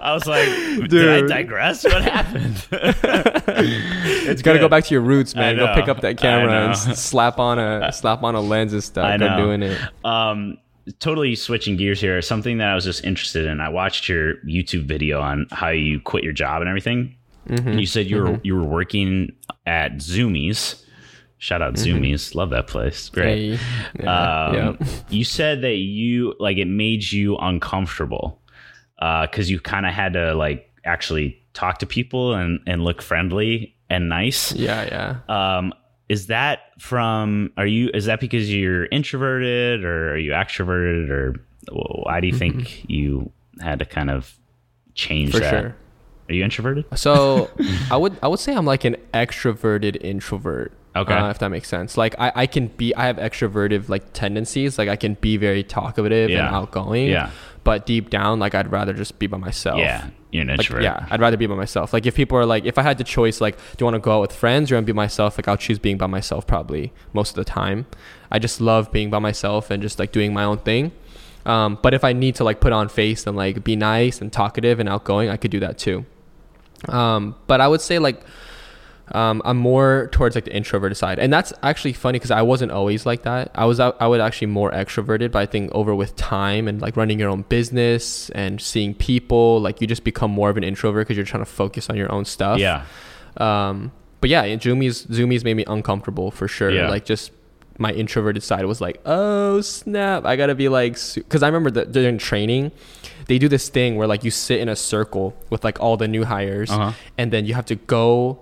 [0.00, 0.46] I was like,
[0.88, 1.28] did I Dude.
[1.28, 1.84] digress?
[1.84, 2.66] What happened?
[2.72, 5.56] it's gotta go back to your roots, man.
[5.56, 9.04] Go pick up that camera and slap on a slap on a lens and stuff.
[9.04, 9.36] I Go know.
[9.36, 9.78] doing it.
[10.04, 10.58] Um,
[10.98, 12.20] totally switching gears here.
[12.22, 13.60] Something that I was just interested in.
[13.60, 17.16] I watched your YouTube video on how you quit your job and everything.
[17.48, 17.68] Mm-hmm.
[17.68, 19.32] And you said you were you were working
[19.66, 20.84] at Zumiez.
[21.38, 22.34] Shout out Zumiez.
[22.34, 23.08] Love that place.
[23.10, 23.56] Great.
[23.56, 23.64] Hey.
[24.00, 24.86] Yeah, Um, yeah.
[25.08, 28.40] You said that you like it made you uncomfortable
[28.98, 33.74] because you kind of had to like actually talk to people and and look friendly
[33.88, 34.52] and nice.
[34.52, 35.56] Yeah, yeah.
[35.58, 35.72] Um,
[36.08, 37.52] is that from?
[37.56, 37.90] Are you?
[37.94, 41.34] Is that because you're introverted or are you extroverted or
[41.70, 44.34] why do you think you had to kind of
[44.94, 45.50] change For that?
[45.50, 45.76] sure.
[46.28, 46.84] Are you introverted?
[46.96, 47.50] So
[47.90, 50.72] I would I would say I'm like an extroverted introvert.
[50.96, 51.14] Okay.
[51.14, 51.96] Uh, if that makes sense.
[51.96, 54.78] Like I, I can be I have extroverted like tendencies.
[54.78, 56.46] Like I can be very talkative Yeah.
[56.46, 57.08] and outgoing.
[57.08, 57.30] Yeah.
[57.64, 59.78] But deep down, like I'd rather just be by myself.
[59.78, 60.82] Yeah, you're an Like, introvert.
[60.84, 61.92] yeah, I'd rather be by myself.
[61.92, 64.00] Like if people are like, if I had the choice, like, do you want to
[64.00, 65.36] go out with friends or want to be myself?
[65.38, 67.86] Like I'll choose being by myself probably most of the time.
[68.30, 70.92] I just love being by myself and just like doing my own thing.
[71.44, 74.32] Um, but if I need to like put on face and like be nice and
[74.32, 76.06] talkative and outgoing, I could do that too.
[76.88, 78.22] Um, but I would say like
[79.12, 82.72] um, I'm more towards like the introverted side, and that's actually funny because I wasn't
[82.72, 83.50] always like that.
[83.54, 86.96] I was I was actually more extroverted, but I think over with time and like
[86.96, 91.06] running your own business and seeing people, like you just become more of an introvert
[91.06, 92.58] because you're trying to focus on your own stuff.
[92.58, 92.84] Yeah.
[93.36, 96.70] Um, but yeah, Zumiez Zumiez made me uncomfortable for sure.
[96.70, 96.88] Yeah.
[96.88, 97.30] Like just
[97.80, 101.92] my introverted side was like, oh snap, I gotta be like, because I remember that
[101.92, 102.72] during training,
[103.26, 106.08] they do this thing where like you sit in a circle with like all the
[106.08, 106.92] new hires, Uh-huh.
[107.16, 108.40] and then you have to go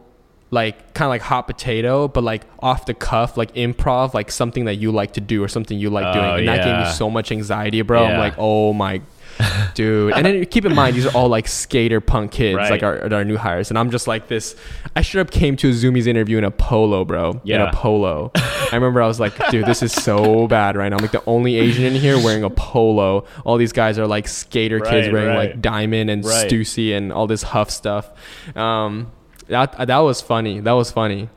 [0.50, 4.66] like kind of like hot potato, but like off the cuff, like improv, like something
[4.66, 6.92] that you like to do or something you like doing, Oh, and that gave me
[6.92, 8.04] so much anxiety, bro.
[8.04, 9.02] I'm like, oh my.
[9.74, 10.14] dude.
[10.14, 12.70] And then keep in mind, these are all like skater punk kids, Right.
[12.70, 13.68] like our, our new hires.
[13.70, 14.56] And I'm just like this.
[14.94, 17.32] I should have came to a Zumiez interview in a polo, bro.
[17.32, 17.68] In Yeah.
[17.68, 18.30] a polo.
[18.34, 20.96] I remember I was like, dude, this is so bad right now.
[20.96, 23.26] I'm like the only Asian in here wearing a polo.
[23.44, 25.50] All these guys are like skater kids Right, wearing right.
[25.50, 26.50] like diamond and Right.
[26.50, 28.10] Stussy and all this HUF stuff.
[28.56, 29.12] Um,
[29.48, 30.60] that that was funny.
[30.60, 31.28] That was funny.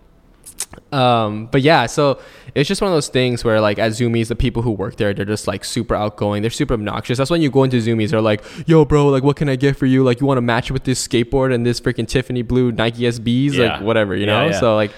[0.91, 2.19] Um, but yeah, so
[2.53, 5.13] it's just one of those things where like at Zumiez, the people who work there,
[5.13, 6.41] they're just like super outgoing.
[6.41, 7.17] They're super obnoxious.
[7.17, 9.77] That's when you go into Zumiez, they're like, "Yo, bro, like, what can I get
[9.77, 10.03] for you?
[10.03, 13.53] Like, you want to match with this skateboard and this freaking Tiffany blue Nike SBs,
[13.53, 13.73] Yeah.
[13.73, 14.59] like, whatever, you Yeah, know?" yeah.
[14.59, 14.91] So like,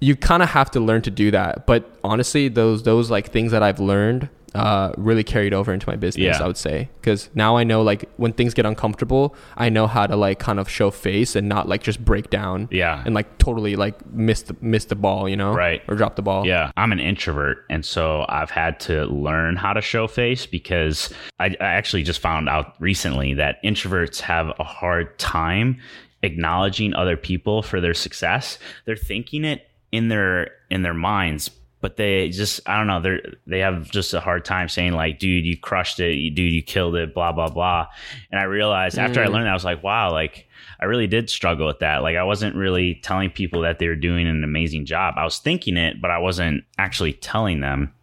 [0.00, 1.66] you kind of have to learn to do that.
[1.66, 5.96] But honestly, those those like things that I've learned uh, really carried over into my
[5.96, 6.38] business.
[6.38, 6.44] Yeah.
[6.44, 10.06] I would say because now I know like when things get uncomfortable, I know how
[10.06, 12.68] to like kind of show face and not like just break down.
[12.70, 13.02] Yeah.
[13.04, 15.82] And like totally like miss the miss the ball, you know, Right.
[15.88, 16.46] or drop the ball.
[16.46, 21.12] Yeah, I'm an introvert, and so I've had to learn how to show face because
[21.38, 25.80] I, I actually just found out recently that introverts have a hard time
[26.22, 28.58] acknowledging other people for their success.
[28.86, 31.50] They're thinking it in their in their minds,
[31.84, 35.18] but they just I don't know they're they have just a hard time saying like,
[35.18, 37.88] dude, you crushed it, you, dude, you killed it, blah blah blah.
[38.30, 39.32] And I realized after I Mm.
[39.32, 40.48] learned that, I was like, wow, like.
[40.80, 42.02] I really did struggle with that.
[42.02, 45.14] Like I wasn't really telling people that they were doing an amazing job.
[45.16, 47.94] I was thinking it, but I wasn't actually telling them.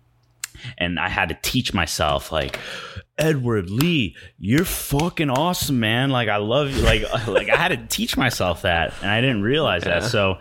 [0.77, 2.57] And I had to teach myself like
[3.21, 6.10] Edward Lee, you're fucking awesome, man.
[6.10, 6.81] Like I love you.
[6.81, 9.99] Like like I had to teach myself that, and I didn't realize Yeah.
[9.99, 10.10] that.
[10.10, 10.39] So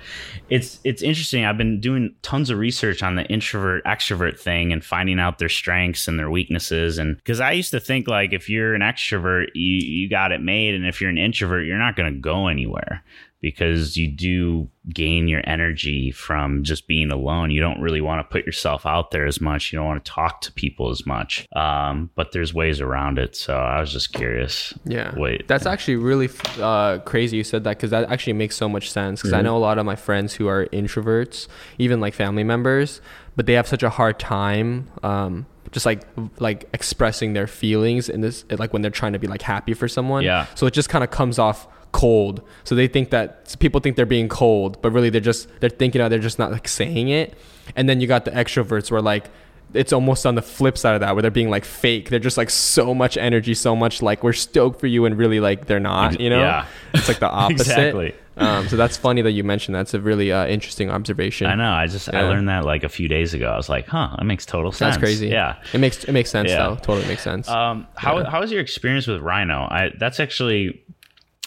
[0.48, 1.44] it's it's interesting.
[1.44, 5.48] I've been doing tons of research on the introvert extrovert thing and finding out their
[5.48, 6.98] strengths and their weaknesses.
[6.98, 10.40] And because I used to think like if you're an extrovert, you you got it
[10.40, 13.04] made, and if you're an introvert, you're not going to go anywhere
[13.40, 17.50] because you do gain your energy from just being alone.
[17.50, 19.72] You don't really want to put yourself out there as much.
[19.72, 21.46] You don't want to talk to people as much.
[21.56, 23.36] Um, but there's ways around it.
[23.36, 24.74] So I was just curious.
[24.84, 25.12] Yeah.
[25.16, 25.46] Wait.
[25.48, 26.28] That's actually really
[26.60, 29.20] uh, crazy you said that because that actually makes so much sense.
[29.20, 29.44] Because I Mhm.
[29.44, 31.46] know a lot of my friends who are introverts,
[31.78, 33.00] even like family members,
[33.36, 34.88] but they have such a hard time.
[35.02, 36.02] Um, just like
[36.40, 39.86] like expressing their feelings in this like when they're trying to be like happy for
[39.86, 40.46] someone Yeah.
[40.56, 44.06] so it just kind of comes off cold so they think that people think they're
[44.06, 47.34] being cold but really they're just they're thinking of they're just not like saying it
[47.76, 49.28] and then you got the extroverts where like
[49.72, 52.36] it's almost on the flip side of that where they're being like fake they're just
[52.36, 55.80] like so much energy so much like we're stoked for you and really like they're
[55.80, 56.66] not you know Yeah.
[56.94, 58.14] it's like the opposite Exactly.
[58.36, 61.70] um, so that's funny that you mentioned that's a really uh, interesting observation I know.
[61.72, 63.50] I just I learned that like a few days ago.
[63.50, 64.94] I was like, huh, that makes total sense.
[64.94, 65.56] that's crazy Yeah.
[65.72, 66.68] it makes it makes sense Yeah.
[66.68, 68.30] though totally makes sense Um, how Yeah.
[68.30, 69.68] how was your experience with Rhino?
[69.70, 70.82] I that's actually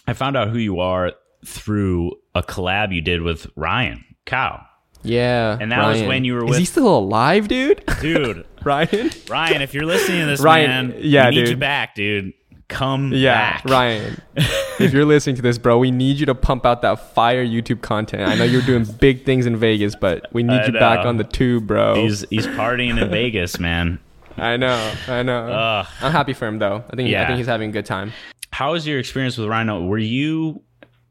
[0.08, 1.14] I found out who you are
[1.46, 4.66] through a collab you did with Ryan Cow.
[5.04, 9.62] yeah and that was when you were is he still alive dude Dude, Ryan Ryan,
[9.62, 11.60] if you're listening to this, Ryan, man, yeah, we need you dude.
[11.60, 12.34] back, dude.
[12.70, 13.66] Come Yeah, back.
[13.66, 14.22] Ryan.
[14.80, 17.82] if you're listening to this, bro, we need you to pump out that fire YouTube
[17.82, 18.24] content.
[18.28, 21.18] I know you're doing big things in Vegas, but we need I you back on
[21.18, 21.96] the tube, bro.
[21.96, 24.00] He's he's partying in Vegas, man.
[24.38, 25.48] I know, I know.
[25.48, 25.88] Ugh.
[26.02, 26.84] I'm happy for him though.
[26.90, 28.12] I think I think he's having a good time.
[28.52, 29.84] How was your experience with Rhino?
[29.86, 30.62] Were you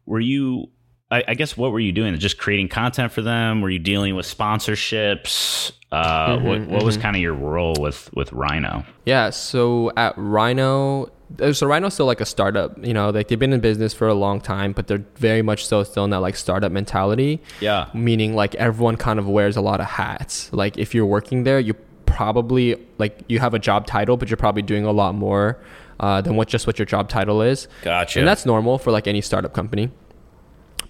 [0.06, 0.68] were you
[1.10, 2.16] I, I guess what were you doing?
[2.18, 3.60] Just creating content for them?
[3.60, 5.72] Were you dealing with sponsorships?
[5.90, 8.84] Uh, Mm-hmm, what, what was kind of your role with with Rhino?
[9.04, 12.82] Yeah, so at Rhino, uh, so Rhino's still like a startup.
[12.82, 15.66] You know, like they've been in business for a long time, but they're very much
[15.66, 17.42] so still in that like startup mentality.
[17.60, 17.88] Yeah.
[17.92, 20.50] meaning like everyone kind of wears a lot of hats.
[20.52, 21.74] Like if you're working there, you
[22.12, 25.58] probably like you have a job title, but you're probably doing a lot more
[25.98, 27.68] uh, than what just what your job title is.
[27.82, 28.18] Gotcha.
[28.18, 29.90] And that's normal for like any startup company.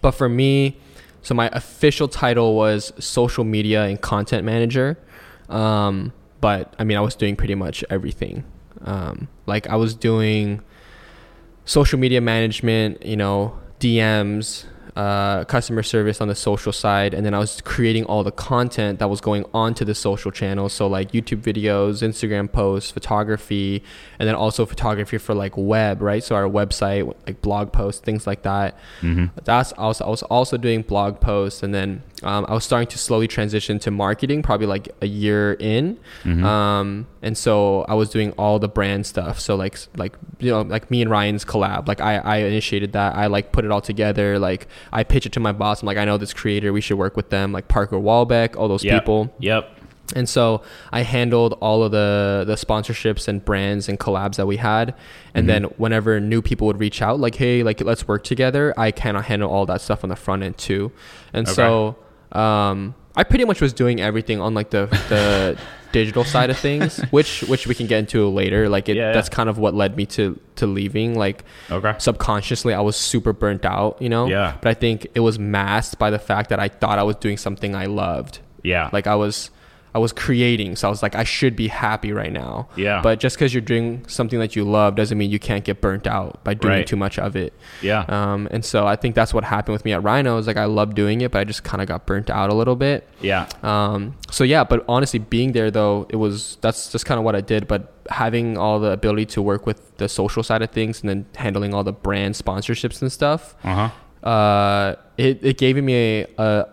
[0.00, 0.78] But for me,
[1.22, 4.98] so my official title was social media and content manager.
[5.48, 8.44] Um, but I mean, I was doing pretty much everything.
[8.84, 10.60] Um, like I was doing
[11.64, 14.64] social media management, you know, DMs,
[14.96, 18.98] uh, customer service on the social side, and then I was creating all the content
[18.98, 20.72] that was going onto the social channels.
[20.72, 23.82] So like YouTube videos, Instagram posts, photography,
[24.18, 26.22] and then also photography for like web, right?
[26.22, 28.76] So our website, like blog posts, things like that.
[29.44, 32.98] That's also I was also doing blog posts, and then um, I was starting to
[32.98, 35.98] slowly transition to marketing, probably like a year in.
[36.24, 39.38] Um, and so I was doing all the brand stuff.
[39.40, 41.88] So like like you know like me and Ryan's collab.
[41.88, 43.14] Like I I initiated that.
[43.14, 44.38] I like put it all together.
[44.38, 45.82] Like I pitch it to my boss.
[45.82, 46.72] I'm like I know this creator.
[46.72, 47.52] We should work with them.
[47.52, 49.00] Like Parker Walbeck, all those Yep.
[49.02, 49.34] people.
[49.38, 49.78] Yep.
[50.14, 50.60] And so
[50.92, 54.94] I handled all of the the sponsorships and brands and collabs that we had.
[55.34, 58.90] And then whenever new people would reach out, like, hey, like let's work together, I
[58.90, 60.92] kind of handle all that stuff on the front end too.
[61.32, 61.96] And so
[62.32, 65.58] um, I pretty much was doing everything on like the the
[65.92, 68.68] digital side of things, which which we can get into later.
[68.68, 69.12] Like it, Yeah, yeah.
[69.12, 71.18] that's kind of what led me to to leaving.
[71.18, 71.94] Like Okay.
[71.98, 74.26] subconsciously, I was super burnt out, you know.
[74.26, 74.56] Yeah.
[74.62, 77.36] But I think it was masked by the fact that I thought I was doing
[77.36, 78.38] something I loved.
[78.62, 78.88] Yeah.
[78.92, 79.50] Like I was
[79.94, 82.68] I was creating, so I was like I should be happy right now.
[82.76, 83.02] Yeah.
[83.02, 86.06] But just because you're doing something that you love doesn't mean you can't get burnt
[86.06, 86.86] out by doing Right.
[86.86, 87.52] too much of it.
[87.82, 88.04] yeah.
[88.08, 90.38] Um, and so I think that's what happened with me at Rhino.
[90.38, 92.54] Is like I love doing it, but I just kind of got burnt out a
[92.54, 93.06] little bit.
[93.20, 93.46] yeah.
[93.62, 97.36] Um, so yeah, but honestly, being there though, it was that's just kind of what
[97.36, 97.68] I did.
[97.68, 101.26] But having all the ability to work with the social side of things and then
[101.36, 103.88] handling all the brand sponsorships and stuff, Uh
[104.22, 104.28] huh.
[104.28, 106.66] uh, it, it gave me a, a,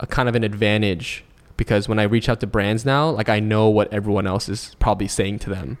[0.00, 1.24] a kind of an advantage
[1.56, 4.74] because when I reach out to brands now, like I know what everyone else is
[4.78, 5.78] probably saying to them.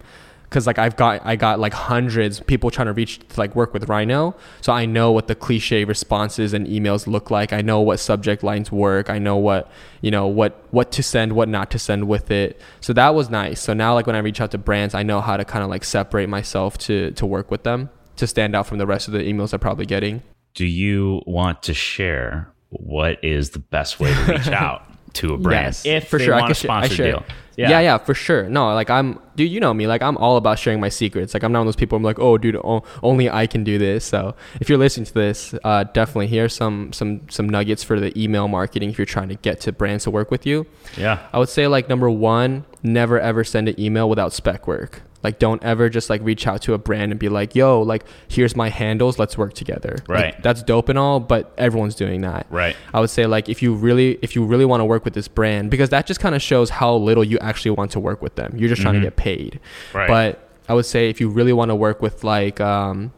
[0.50, 3.56] Cause like I've got I got like hundreds of people trying to reach to like
[3.56, 7.52] work with Rhino, so I know what the cliche responses and emails look like.
[7.52, 9.10] I know what subject lines work.
[9.10, 9.68] I know what
[10.00, 12.60] you know what what to send, what not to send with it.
[12.80, 13.62] So that was nice.
[13.62, 15.70] So now like when I reach out to brands, I know how to kind of
[15.70, 19.12] like separate myself to to work with them to stand out from the rest of
[19.12, 20.22] the emails I'm probably getting.
[20.54, 25.38] Do you want to share what is the best way to reach out to a
[25.38, 25.66] brand.
[25.66, 26.34] Yes, if for they sure.
[26.34, 27.24] I want can a sh- I sponsor
[27.56, 27.68] deal?
[27.70, 27.80] Yeah.
[27.80, 28.48] yeah, for sure.
[28.48, 29.50] No, like I'm, dude.
[29.50, 29.86] You know me.
[29.86, 31.34] Like I'm all about sharing my secrets.
[31.34, 31.96] Like I'm not one of those people.
[31.96, 32.58] I'm like, oh, dude,
[33.02, 34.04] only I can do this.
[34.04, 38.12] So if you're listening to this, uh, definitely here's some some some nuggets for the
[38.22, 40.66] email marketing if you're trying to get to brands to work with you.
[40.96, 41.20] Yeah.
[41.32, 45.02] I would say like number one, never ever send an email without spec work.
[45.22, 48.04] Like don't ever just like reach out to a brand and be like, yo, like
[48.28, 49.96] here's my handles, let's work together.
[50.06, 50.42] Like, Right.
[50.42, 52.46] that's dope and all, but everyone's doing that.
[52.50, 52.76] Right.
[52.92, 55.26] I would say like if you really if you really want to work with this
[55.26, 58.34] brand because that just kind of shows how little you actually want to work with
[58.36, 58.54] them.
[58.56, 59.60] You're just trying to get paid.
[59.88, 59.98] Mm-hmm.
[59.98, 60.08] Right.
[60.08, 63.12] But I would say if you really want to work with like um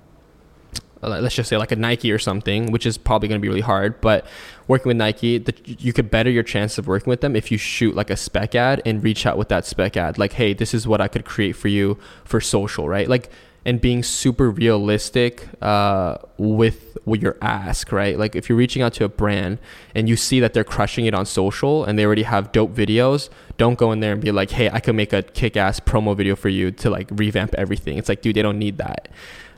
[1.02, 3.48] uh, let's just say like a Nike or something, which is probably going to be
[3.48, 4.26] really hard, but
[4.66, 7.58] working with Nike, the, you could better your chance of working with them if you
[7.58, 10.74] shoot like a spec ad and reach out with that spec ad like, "Hey, this
[10.74, 13.08] is what I could create for you for social," right?
[13.08, 13.30] Like
[13.66, 18.16] and being super realistic uh, with what your ask, right?
[18.16, 19.58] Like if you're reaching out to a brand
[19.92, 23.28] and you see that they're crushing it on social and they already have dope videos,
[23.58, 26.36] don't go in there and be like, "Hey, I could make a kick-ass promo video
[26.36, 29.08] for you to like revamp everything." It's like, dude, they don't need that.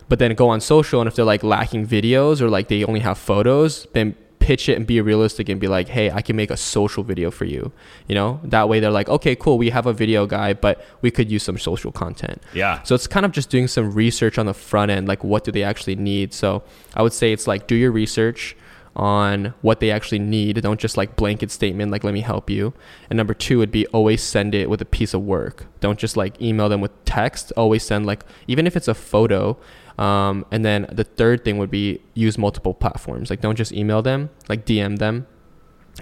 [0.09, 3.01] But then go on social and if they're like lacking videos or like they only
[3.01, 4.15] have photos, then
[4.49, 7.31] pitch it and be realistic and be like, hey, I can make a social video
[7.31, 7.71] for you.
[8.07, 11.11] You know, that way they're like, okay, cool, we have a video guy, but we
[11.11, 12.43] could use some social content.
[12.55, 12.83] Yeah.
[12.83, 15.53] So it's kind of just doing some research on the front end, like what do
[15.53, 16.33] they actually need.
[16.33, 16.63] So
[16.95, 18.57] I would say it's like do your research
[18.97, 20.63] on what they actually need.
[20.63, 22.73] Don't just like blanket statement like let me help you.
[23.11, 25.67] And number two would be always send it with a piece of work.
[25.81, 27.53] Don't just like email them with text.
[27.55, 29.59] Always send like even if it's a photo.
[29.99, 33.31] Um, and then the third thing would be use multiple platforms.
[33.31, 35.27] Like don't just email them, like DM them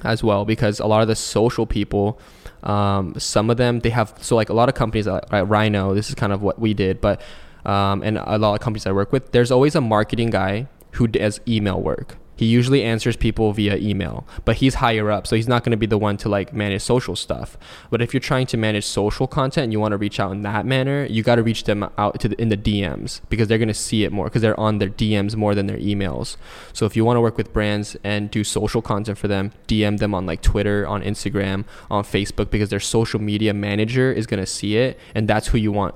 [0.05, 2.19] as well because a lot of the social people
[2.63, 6.09] um, some of them they have so like a lot of companies at rhino this
[6.09, 7.21] is kind of what we did but
[7.65, 11.07] um, and a lot of companies i work with there's always a marketing guy who
[11.07, 15.49] does email work he usually answers people via email but he's higher up so he's
[15.49, 17.57] not going to be the one to like manage social stuff.
[17.91, 20.43] But if you're trying to manage social content and you want to reach out in
[20.43, 23.59] that manner you got to reach them out to the, in the dms because they're
[23.59, 26.37] going to see it more because they're on their dms more than their emails.
[26.73, 29.99] So if you want to work with brands and do social content for them dm
[29.99, 34.41] them on like twitter on instagram on facebook because their social media manager is going
[34.41, 35.95] to see it and that's who you want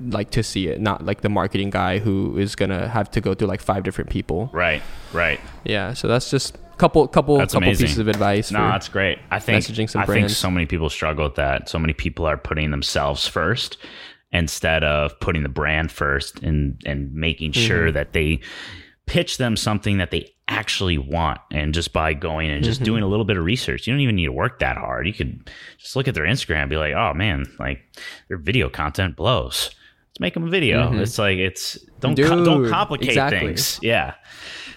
[0.00, 3.34] like to see it not like the marketing guy who is to have to go
[3.34, 4.82] through like five different people Right.
[5.12, 5.40] Right.
[5.64, 7.86] yeah, so that's just couple couple That's couple amazing.
[7.88, 8.50] pieces of advice.
[8.50, 9.18] No, that's great.
[9.30, 11.68] I think messaging some I think so many people struggle with that.
[11.68, 13.76] So many people are putting themselves first
[14.32, 17.66] instead of putting the brand first and and making Mm-hmm.
[17.66, 18.40] sure that they
[19.06, 22.70] pitch them something that they actually want and just by going and Mm-hmm.
[22.70, 25.06] just doing a little bit of research you don't even need to work that hard
[25.06, 27.80] you could just look at their instagram and be like oh man like
[28.28, 29.70] their video content blows
[30.20, 32.70] make them a video it's like it's don't co- don't Mm-hmm.
[32.70, 33.38] Complicate exactly.
[33.40, 34.14] things yeah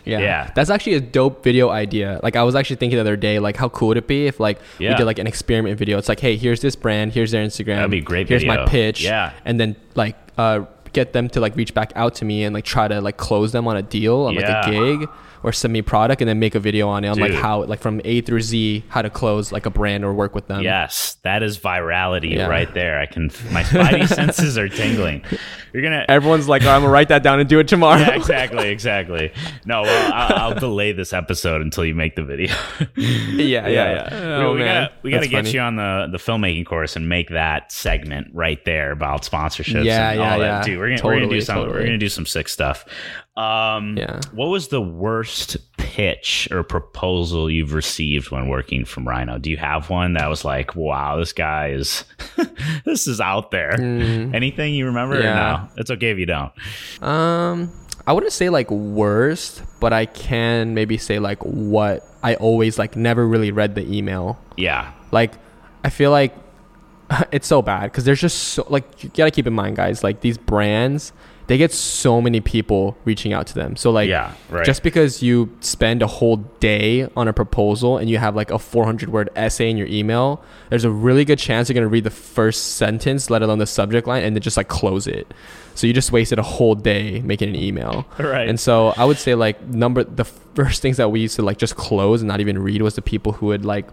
[0.06, 0.20] yeah.
[0.20, 0.52] yeah.
[0.54, 2.20] That's actually a dope video idea.
[2.22, 4.38] Like I was actually thinking the other day, like how cool would it be if
[4.38, 5.98] like we did like an experiment video.
[5.98, 7.78] It's like, hey, here's this brand, here's their Instagram.
[7.78, 9.02] That'd be great Here's my pitch.
[9.02, 9.32] Yeah.
[9.46, 12.66] And then like uh get them to like reach back out to me and like
[12.66, 14.42] try to like close them on a deal on Yeah.
[14.66, 15.10] like a gig
[15.44, 17.80] or send me product and then make a video on it on like how like
[17.82, 20.62] from A through Z how to close like a brand or work with them.
[20.64, 22.48] Yes, that is virality Yeah.
[22.48, 23.00] right there.
[23.00, 25.24] I can my spidey senses are tingling.
[25.74, 28.00] You're gonna Everyone's like, oh, I'm gonna write that down and do it tomorrow.
[28.00, 29.32] yeah, exactly, exactly.
[29.66, 32.54] No, well, I'll, I'll delay this episode until you make the video.
[32.96, 34.10] yeah, yeah, yeah.
[34.12, 34.84] Oh, we- Oh, we, man.
[34.84, 35.52] gotta we gotta That's get funny.
[35.52, 39.84] you on the the filmmaking course and make that segment right there about sponsorships.
[39.84, 40.46] Yeah, and yeah, all that.
[40.46, 40.64] yeah.
[40.64, 42.86] Dude, we're gonna we're gonna do Totally, some we're gonna do some sick stuff.
[43.36, 44.20] Um, Yeah.
[44.32, 49.38] What was the worst pitch or proposal you've received when working from Rhino?
[49.40, 52.04] Do you have one that was like, wow, this guy is,
[52.86, 53.74] this is out there?
[53.80, 55.18] Anything you remember?
[55.20, 55.36] or Yeah.
[55.36, 56.52] no, it's okay if you don't.
[57.04, 57.72] Um,
[58.06, 62.96] I wouldn't say like worst, but I can maybe say like what I always like
[62.96, 64.40] never really read the email.
[64.58, 65.34] Yeah, Like,
[65.84, 66.34] I feel like
[67.32, 70.04] it's so bad because there's just so like you gotta keep in mind, guys.
[70.04, 71.12] Like these brands,
[71.48, 73.76] they get so many people reaching out to them.
[73.76, 74.66] So like, Yeah, right.
[74.66, 78.58] just because you spend a whole day on a proposal and you have like a
[78.60, 82.10] 400 word essay in your email, there's a really good chance you're gonna read the
[82.10, 85.34] first sentence, let alone the subject line, and then just like close it.
[85.76, 88.06] So you just wasted a whole day making an email.
[88.20, 88.48] Right.
[88.48, 91.58] And so I would say like number the first things that we used to like
[91.58, 93.88] just close and not even read was the people who would like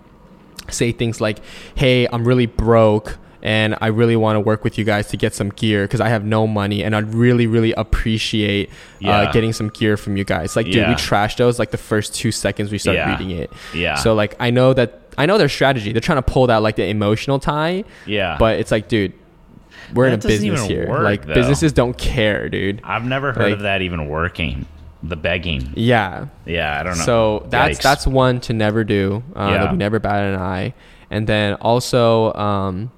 [0.71, 1.39] say things like,
[1.75, 5.35] "Hey, I'm really broke." And I really want to work with you guys to get
[5.35, 9.17] some gear because I have no money, and I'd really, really appreciate Yeah.
[9.21, 10.57] uh, getting some gear from you guys.
[10.57, 10.89] Like, dude, Yeah.
[10.91, 13.11] we trashed those like the first two seconds we started Yeah.
[13.11, 13.51] reading it.
[13.75, 13.95] Yeah.
[13.95, 15.93] So like, I know that I know their strategy.
[15.93, 18.37] They're trying to pull that like the emotional tie, yeah.
[18.39, 19.13] but it's like, dude,
[19.95, 20.89] we're in a business here.
[20.89, 21.35] work, like, though.
[21.35, 22.81] businesses don't care, dude.
[22.85, 24.67] I've never heard like- of that even working.
[25.03, 25.73] The begging.
[25.75, 26.27] Yeah.
[26.45, 27.05] Yeah, I don't know.
[27.05, 27.83] So that's Yikes.
[27.83, 29.23] that's one to never do.
[29.35, 29.59] Uh, Yeah.
[29.65, 30.75] That we never bat an eye.
[31.11, 32.91] And then also, um,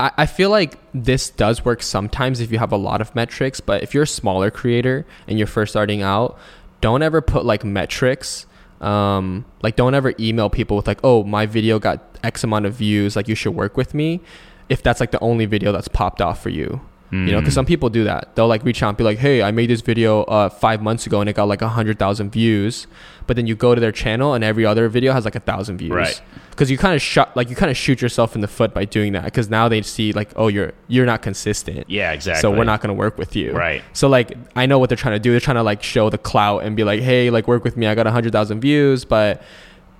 [0.00, 3.60] I, I feel like this does work sometimes if you have a lot of metrics.
[3.60, 6.38] But if you're a smaller creator and you're first starting out,
[6.80, 8.46] don't ever put like metrics.
[8.80, 12.74] Um, like don't ever email people with like, oh, my video got X amount of
[12.74, 13.16] views.
[13.16, 14.20] Like you should work with me.
[14.68, 16.80] If that's like the only video that's popped off for you.
[17.26, 18.34] You know, because some people do that.
[18.34, 21.06] They'll like reach out and be like, "Hey, I made this video uh, five months
[21.06, 22.86] ago and it got like a hundred thousand views,"
[23.26, 25.78] but then you go to their channel and every other video has like a thousand
[25.78, 25.92] views.
[25.92, 26.20] Right.
[26.50, 28.84] Because you kind of shot, like you kind of shoot yourself in the foot by
[28.84, 29.24] doing that.
[29.24, 31.88] Because now they see like, oh, you're you're not consistent.
[31.88, 32.40] Yeah, exactly.
[32.40, 33.52] So we're not gonna work with you.
[33.52, 33.82] Right.
[33.92, 35.30] So like, I know what they're trying to do.
[35.30, 37.86] They're trying to like show the clout and be like, hey, like work with me.
[37.86, 39.42] I got a hundred thousand views, but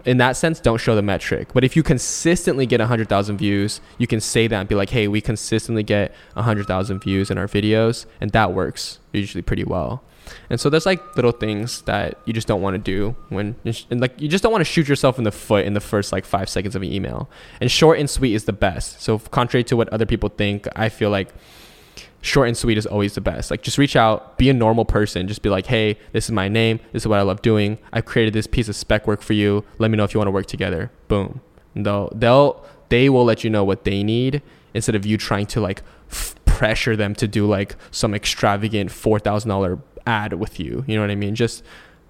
[0.04, 1.48] in that sense, don't show the metric.
[1.54, 5.08] But if you consistently get 100,000 views, you can say that and be like, hey,
[5.08, 8.06] we consistently get 100,000 views in our videos.
[8.20, 10.02] And that works usually pretty well.
[10.48, 14.00] And so there's like little things that you just don't want to do when, and
[14.00, 16.24] like, you just don't want to shoot yourself in the foot in the first like
[16.24, 17.28] five seconds of an email.
[17.60, 19.02] And short and sweet is the best.
[19.02, 21.34] So, contrary to what other people think, I feel like
[22.24, 23.50] short and sweet is always the best.
[23.50, 25.28] Like just reach out, be a normal person.
[25.28, 26.80] Just be like, hey, this is my name.
[26.92, 27.78] This is what I love doing.
[27.92, 29.62] I've created this piece of spec work for you.
[29.78, 30.90] Let me know if you want to work together.
[31.06, 31.42] Boom.
[31.74, 35.46] And they'll they'll they will let you know what they need instead of you trying
[35.46, 40.58] to like f- pressure them to do like some extravagant four thousand dollar ad with
[40.58, 40.82] you.
[40.86, 41.34] You know what I mean?
[41.34, 41.62] Just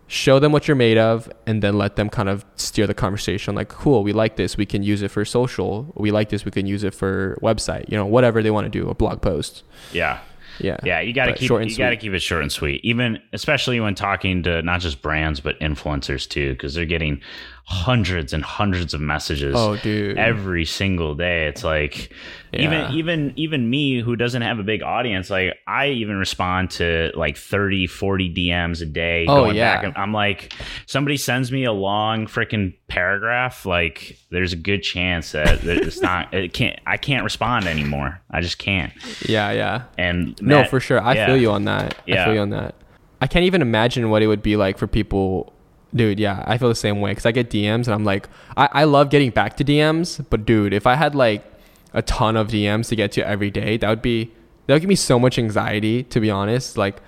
[0.07, 3.55] show them what you're made of and then let them kind of steer the conversation
[3.55, 6.51] like cool we like this we can use it for social we like this we
[6.51, 9.63] can use it for website you know whatever they want to do a blog post
[9.93, 10.19] Yeah.
[10.61, 10.77] yeah.
[10.85, 12.81] Yeah, you got to keep you got to keep it short and sweet.
[12.85, 17.21] Even especially when talking to not just brands but influencers too because they're getting
[17.67, 20.19] hundreds and hundreds of messages Oh, dude.
[20.19, 21.47] every single day.
[21.47, 22.13] It's like
[22.53, 22.61] Yeah.
[22.93, 27.11] even even even me who doesn't have a big audience like I even respond to
[27.15, 29.77] like 30 40 DMs a day Oh, going yeah.
[29.77, 30.53] back and I'm like
[30.85, 36.03] somebody sends me a long freaking paragraph like there's a good chance that that it's
[36.03, 38.21] not it can't I can't respond anymore.
[38.31, 38.93] I just can't.
[39.27, 39.83] Yeah, yeah.
[39.97, 41.01] And No, Matt- for sure.
[41.01, 41.27] I yeah.
[41.27, 41.95] feel you on that.
[41.95, 42.25] I Yeah.
[42.27, 42.75] feel you on that.
[43.23, 45.54] I can't even imagine what it would be like for people.
[45.95, 48.69] Dude, yeah, I feel the same way because I get DMs and I'm like, I,
[48.73, 51.45] I love getting back to DMs, but dude, if I had like
[51.93, 54.33] a ton of DMs to get to every day, that would be
[54.67, 56.03] that would give me so much anxiety.
[56.05, 57.01] To be honest, like,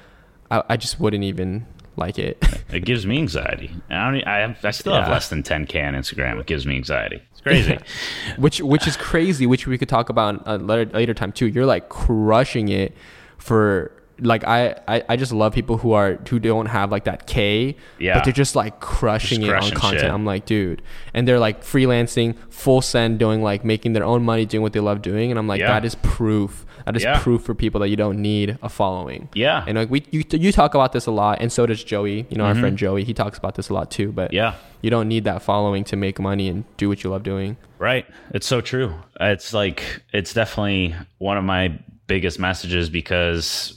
[0.51, 1.67] I, I just wouldn't even
[1.97, 2.43] like it.
[2.69, 3.71] It gives me anxiety.
[3.89, 4.27] I don't.
[4.27, 6.41] I, have, I still have less than 10k on Instagram.
[6.41, 7.23] It gives me anxiety.
[7.31, 7.79] It's crazy.
[8.39, 11.65] which which is crazy which we could talk about a later, later time too you're
[11.65, 12.93] like crushing it
[13.39, 17.27] for like I, I i just love people who are who don't have like that
[17.27, 18.15] k Yeah.
[18.15, 20.11] but they're just like crushing Just it crushing on content shit.
[20.11, 20.81] i'm like dude
[21.13, 24.81] and they're like freelancing full send doing like making their own money doing what they
[24.81, 25.69] love doing and i'm like Yeah.
[25.69, 27.19] that is proof that is Yeah.
[27.21, 29.65] proof for people that you don't need a following Yeah.
[29.67, 32.37] and like we you, you talk about this a lot and so does joey you
[32.39, 34.37] know our friend joey he talks about this a lot too but Mm-hmm.
[34.37, 34.55] Yeah.
[34.81, 38.07] you don't need that following to make money and do what you love doing Right.
[38.31, 38.95] It's so true.
[39.21, 43.76] It's like it's definitely one of my biggest messages because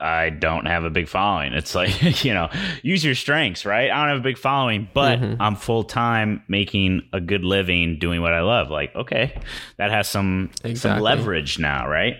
[0.00, 1.52] I don't have a big following.
[1.52, 2.48] It's like, you know,
[2.82, 3.90] use your strengths, right?
[3.90, 5.42] I don't have a big following, but Mm-hmm.
[5.42, 8.70] I'm full time making a good living doing what I love.
[8.70, 9.38] Like, okay,
[9.76, 12.14] that has some some leverage now, right?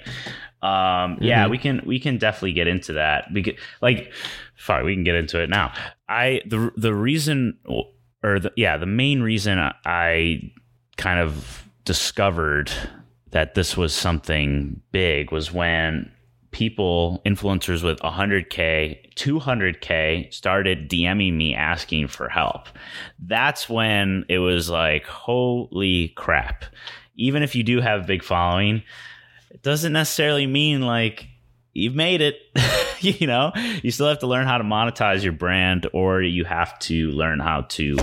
[0.62, 1.50] Um, yeah, Mm-hmm.
[1.50, 3.24] we can we can definitely get into that.
[3.32, 4.12] We Because like
[4.56, 5.72] fine, we can get into it now.
[6.08, 7.58] I the the reason
[8.22, 10.52] or the yeah, the main reason I
[10.98, 12.70] kind of discovered
[13.30, 16.10] that this was something big was when
[16.51, 22.68] people, influencers with 100K, 200K started DMing me asking for help.
[23.18, 26.64] That's when it was like, holy crap.
[27.16, 28.82] Even if you do have a big following,
[29.51, 31.28] it doesn't necessarily mean like
[31.72, 32.36] you've made it.
[33.01, 36.78] you know, you still have to learn how to monetize your brand, or you have
[36.80, 37.96] to learn how to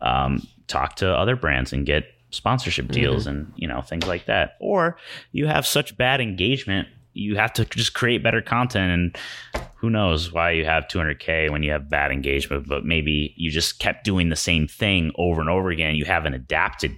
[0.00, 3.38] um, talk to other brands and get sponsorship deals mm-hmm.
[3.38, 4.98] and you know things like that or
[5.32, 6.86] you have such bad engagement
[7.18, 11.62] you have to just create better content and who knows why you have 200k when
[11.62, 15.50] you have bad engagement but maybe you just kept doing the same thing over and
[15.50, 15.94] over again.
[15.94, 16.96] You haven't adapted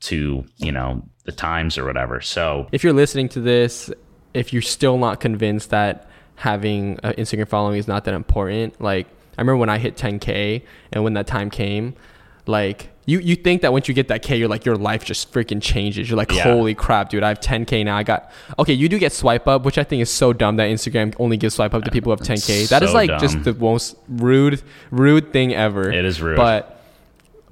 [0.00, 2.20] to you know the times or whatever.
[2.20, 3.90] So if you're listening to this
[4.34, 9.06] if you're still not convinced that having an instagram following is not that important like
[9.36, 11.94] i remember when i hit 10k and when that time came
[12.48, 15.32] like you you think that once you get that K, you're like your life just
[15.32, 16.08] freaking changes.
[16.08, 16.42] You're like, yeah.
[16.42, 17.22] holy crap, dude!
[17.22, 17.96] I have 10K now.
[17.96, 18.72] I got okay.
[18.72, 21.54] You do get swipe up, which I think is so dumb that Instagram only gives
[21.54, 22.68] swipe up to people who have 10K.
[22.68, 23.20] That so is like dumb.
[23.20, 25.90] just the most rude rude thing ever.
[25.90, 26.82] It is rude, but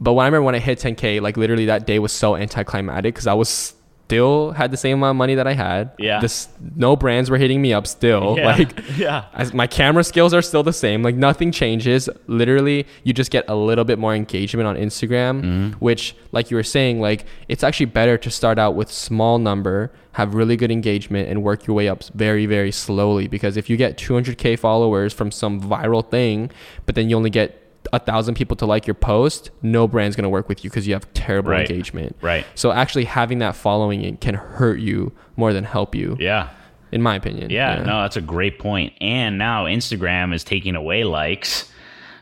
[0.01, 3.14] but when I remember when I hit 10K, like literally that day was so anticlimactic
[3.14, 3.74] because I was
[4.07, 5.90] still had the same amount of money that I had.
[5.98, 6.20] Yeah.
[6.20, 8.36] This no brands were hitting me up still.
[8.38, 8.46] Yeah.
[8.57, 9.24] Like yeah.
[9.34, 11.02] As my camera skills are still the same.
[11.02, 12.09] Like nothing changes.
[12.28, 15.70] Literally, you just get a little bit more engagement on Instagram, mm-hmm.
[15.84, 19.90] which like you were saying, like it's actually better to start out with small number,
[20.12, 23.76] have really good engagement and work your way up very very slowly because if you
[23.76, 26.50] get 200k followers from some viral thing,
[26.86, 30.28] but then you only get a thousand people to like your post, no brand's gonna
[30.28, 31.68] work with you because you have terrible right.
[31.68, 32.16] engagement.
[32.20, 32.47] Right.
[32.55, 36.16] So actually having that following can hurt you more than help you.
[36.18, 36.51] Yeah.
[36.93, 37.51] In my opinion.
[37.51, 37.82] Yeah, yeah.
[37.82, 38.93] no, that's a great point.
[39.01, 41.70] And now Instagram is taking away likes.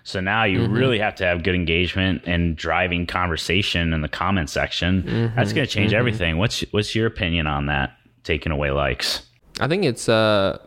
[0.04, 0.72] So now you mm-hmm.
[0.72, 5.02] really have to have good engagement and driving conversation in the comment section.
[5.02, 5.36] Mm-hmm.
[5.36, 5.98] That's going to change mm-hmm.
[5.98, 6.38] everything.
[6.38, 7.96] What's what's your opinion on that?
[8.22, 9.22] Taking away likes.
[9.60, 10.58] I think it's uh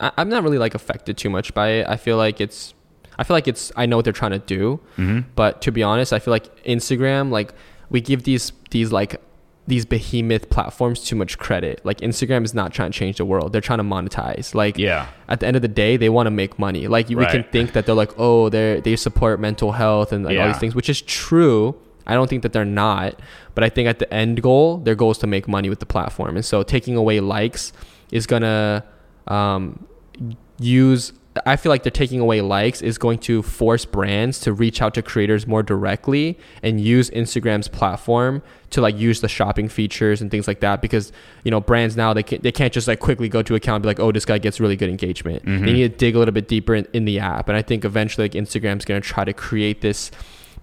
[0.00, 1.86] I, I'm not really like affected too much by it.
[1.88, 2.74] I feel like it's
[3.18, 5.20] I feel like it's I know what they're trying to do, mm-hmm.
[5.34, 7.54] but to be honest, I feel like Instagram like
[7.90, 9.20] we give these these like
[9.66, 11.80] these behemoth platforms too much credit.
[11.84, 14.54] Like Instagram is not trying to change the world; they're trying to monetize.
[14.54, 16.86] Like yeah, at the end of the day, they want to make money.
[16.86, 17.16] Like right.
[17.16, 20.42] we can think that they're like oh they they support mental health and like yeah.
[20.42, 21.74] all these things, which is true.
[22.06, 23.18] I don't think that they're not,
[23.54, 25.86] but I think at the end goal, their goal is to make money with the
[25.86, 27.72] platform, and so taking away likes
[28.10, 28.84] is gonna
[29.26, 29.86] um,
[30.58, 31.12] use
[31.46, 34.94] I feel like they're taking away likes is going to force brands to reach out
[34.94, 40.30] to creators more directly and use Instagram's platform to like use the shopping features and
[40.30, 41.12] things like that because
[41.44, 43.82] you know brands now they can't, they can't just like quickly go to account and
[43.82, 45.64] be like oh this guy gets really good engagement mm-hmm.
[45.64, 47.84] they need to dig a little bit deeper in, in the app and I think
[47.84, 50.10] eventually like Instagram's going to try to create this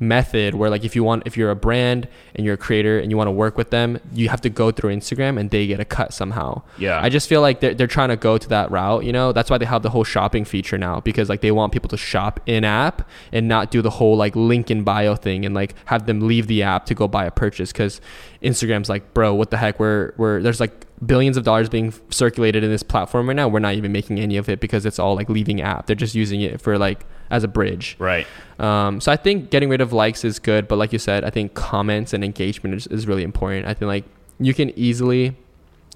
[0.01, 3.11] method where like if you want if you're a brand and you're a creator and
[3.11, 5.79] you want to work with them you have to go through instagram and they get
[5.79, 6.61] a cut somehow.
[6.77, 6.99] Yeah.
[7.01, 9.31] I just feel like they're, they're trying to go to that route you know?
[9.31, 11.97] That's why they have the whole shopping feature now because like they want people to
[11.97, 15.75] shop in app and not do the whole like link in bio thing and like
[15.85, 18.01] have them leave the app to go buy a purchase because
[18.41, 19.79] instagram's like bro what the heck?
[19.79, 23.47] We're, we're there's like billions of dollars being circulated in this platform right now.
[23.47, 25.87] We're not even making any of it because it's all like leaving app.
[25.87, 27.95] They're just using it for like as a bridge.
[27.97, 28.27] Right.
[28.59, 31.31] Um, so I think getting rid of likes is good, but like you said, I
[31.31, 33.65] think comments and engagement is, is really important.
[33.65, 34.05] I think like
[34.39, 35.35] you can easily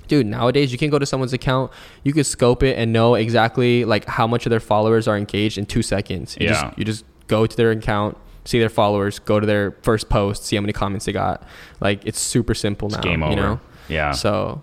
[0.07, 1.71] dude nowadays you can go to someone's account
[2.03, 5.57] you can scope it and know exactly like how much of their followers are engaged
[5.57, 6.61] in two seconds you yeah.
[6.61, 10.43] just you just go to their account see their followers go to their first post
[10.43, 11.41] see how many comments they got
[11.79, 13.31] like it's super simple now it's game over.
[13.31, 13.59] you know
[13.89, 14.61] yeah so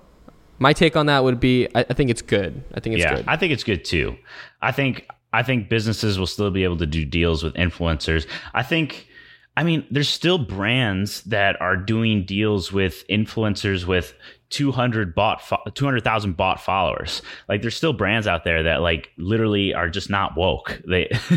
[0.61, 3.17] my take on that would be I, I think it's good i think it's yeah,
[3.17, 4.17] good i think it's good too
[4.61, 8.27] i think I think businesses will still be able to do deals with influencers.
[8.55, 9.09] I think,
[9.57, 14.15] I mean, there's still brands that are doing deals with influencers with
[14.53, 15.43] 200 bought
[15.75, 17.23] 200,000 bought followers.
[17.49, 20.81] Like there's still brands out there that like literally are just not woke.
[20.87, 21.09] They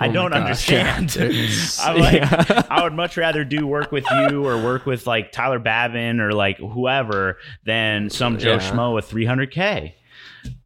[0.00, 1.16] I oh don't understand.
[1.80, 2.62] I'm like yeah.
[2.70, 6.32] I would much rather do work with you or work with like Tyler Babin or
[6.32, 8.58] like whoever than some Joe yeah.
[8.58, 9.92] Schmo with 300k.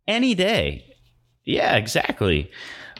[0.06, 0.93] Any day.
[1.44, 2.50] Yeah, exactly.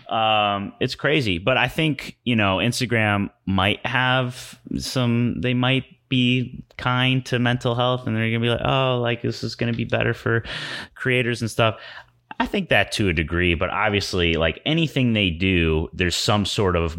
[0.09, 5.40] Um, it's crazy, but I think you know Instagram might have some.
[5.40, 9.42] They might be kind to mental health, and they're gonna be like, oh, like this
[9.42, 10.45] is gonna be better for
[10.95, 11.80] creators and stuff.
[12.38, 16.76] I think that to a degree, but obviously, like anything they do, there's some sort
[16.76, 16.99] of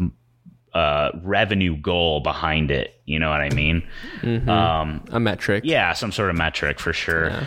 [0.72, 3.00] uh, revenue goal behind it.
[3.04, 3.82] You know what I mean?
[4.20, 4.48] Mm-hmm.
[4.48, 5.64] Um, a metric.
[5.64, 7.30] Yeah, some sort of metric for sure.
[7.30, 7.46] Yeah.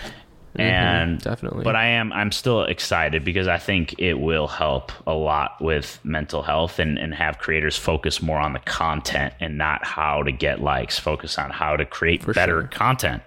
[0.61, 1.63] And definitely.
[1.63, 5.99] But I am I'm still excited because I think it will help a lot with
[6.03, 10.31] mental health and and have creators focus more on the content and not how to
[10.31, 10.97] get likes.
[10.99, 12.67] Focus on how to create For better sure.
[12.69, 13.23] content.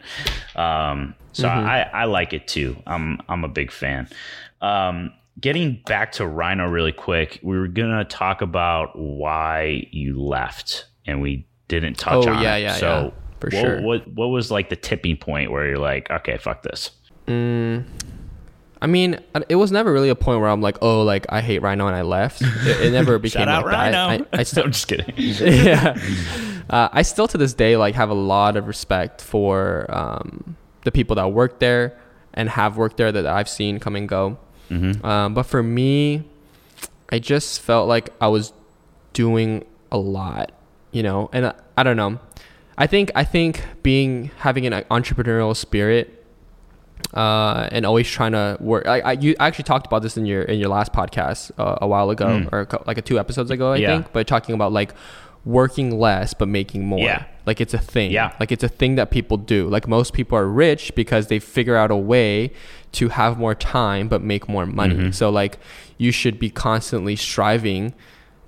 [0.56, 2.76] Um, so I I like it too.
[2.86, 4.08] I'm I'm a big fan.
[4.60, 10.86] Um, getting back to Rhino really quick, we were gonna talk about why you left,
[11.06, 12.62] and we didn't touch Oh, on yeah, it.
[12.62, 13.10] yeah, so yeah,
[13.40, 13.82] for what, sure.
[13.82, 16.90] what what was like the tipping point where you're like, okay, fuck this.
[17.28, 21.62] I mean, it was never really a point where I'm like, oh, like I hate
[21.62, 22.42] Rhino and I left.
[22.42, 24.08] It, it never became Shout out like that.
[24.10, 24.26] Rhino.
[24.32, 25.14] I, I still, I'm just kidding.
[25.16, 25.96] yeah.
[26.68, 30.90] Uh, I still to this day like have a lot of respect for um, the
[30.90, 31.96] people that work there
[32.34, 34.38] and have worked there that I've seen come and go.
[34.68, 35.04] Mm-hmm.
[35.04, 36.24] Um, but for me,
[37.10, 38.52] I just felt like I was
[39.12, 40.50] doing a lot,
[40.90, 42.18] you know, and I, I don't know.
[42.76, 46.21] I think I think being having an entrepreneurial spirit
[47.14, 48.86] uh, and always trying to work.
[48.86, 51.86] I, I you actually talked about this in your in your last podcast uh, a
[51.86, 52.52] while ago, Mm.
[52.52, 53.88] or a, cou- like a two episodes ago, I Yeah.
[53.94, 54.12] think.
[54.12, 54.94] But talking about like
[55.44, 57.00] working less but making more.
[57.00, 57.24] Yeah.
[57.46, 58.12] Like it's a thing.
[58.12, 58.32] Yeah.
[58.38, 59.68] Like it's a thing that people do.
[59.68, 62.52] Like most people are rich because they figure out a way
[62.92, 64.94] to have more time but make more money.
[64.94, 65.10] Mm-hmm.
[65.10, 65.58] So like
[65.98, 67.92] you should be constantly striving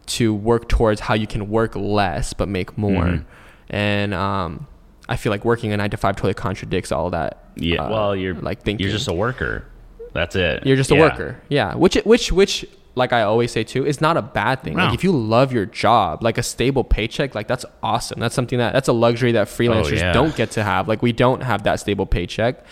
[0.07, 3.05] to work towards how you can work less but make more.
[3.05, 3.25] Mhm.
[3.71, 4.69] And um,
[5.09, 7.44] I feel like working a nine to five totally contradicts all that.
[7.57, 7.83] Yeah.
[7.85, 9.65] uh, well, you're like thinking you're just a worker.
[10.13, 10.65] That's it.
[10.67, 11.01] you're just a Yeah.
[11.01, 11.41] worker.
[11.49, 11.75] Yeah.
[11.75, 14.77] Which which which like I always say too is not a bad thing.
[14.77, 14.85] No.
[14.85, 18.21] Like if you love your job, like a stable paycheck, like that's awesome.
[18.21, 20.13] That's something that that's a luxury that freelancers Oh, yeah.
[20.13, 20.87] don't get to have.
[20.87, 22.65] Like we don't have that stable paycheck.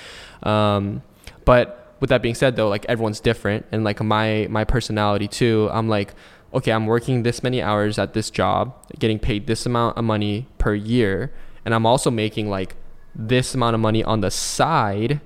[0.45, 1.03] Um,
[1.45, 5.69] but with that being said though, like everyone's different and like my my personality too,
[5.73, 6.15] I'm like
[6.55, 10.47] okay, I'm working this many hours at this job, getting paid this amount of money
[10.59, 11.33] per year,
[11.65, 12.77] and I'm also making like
[13.15, 15.21] this amount of money on the side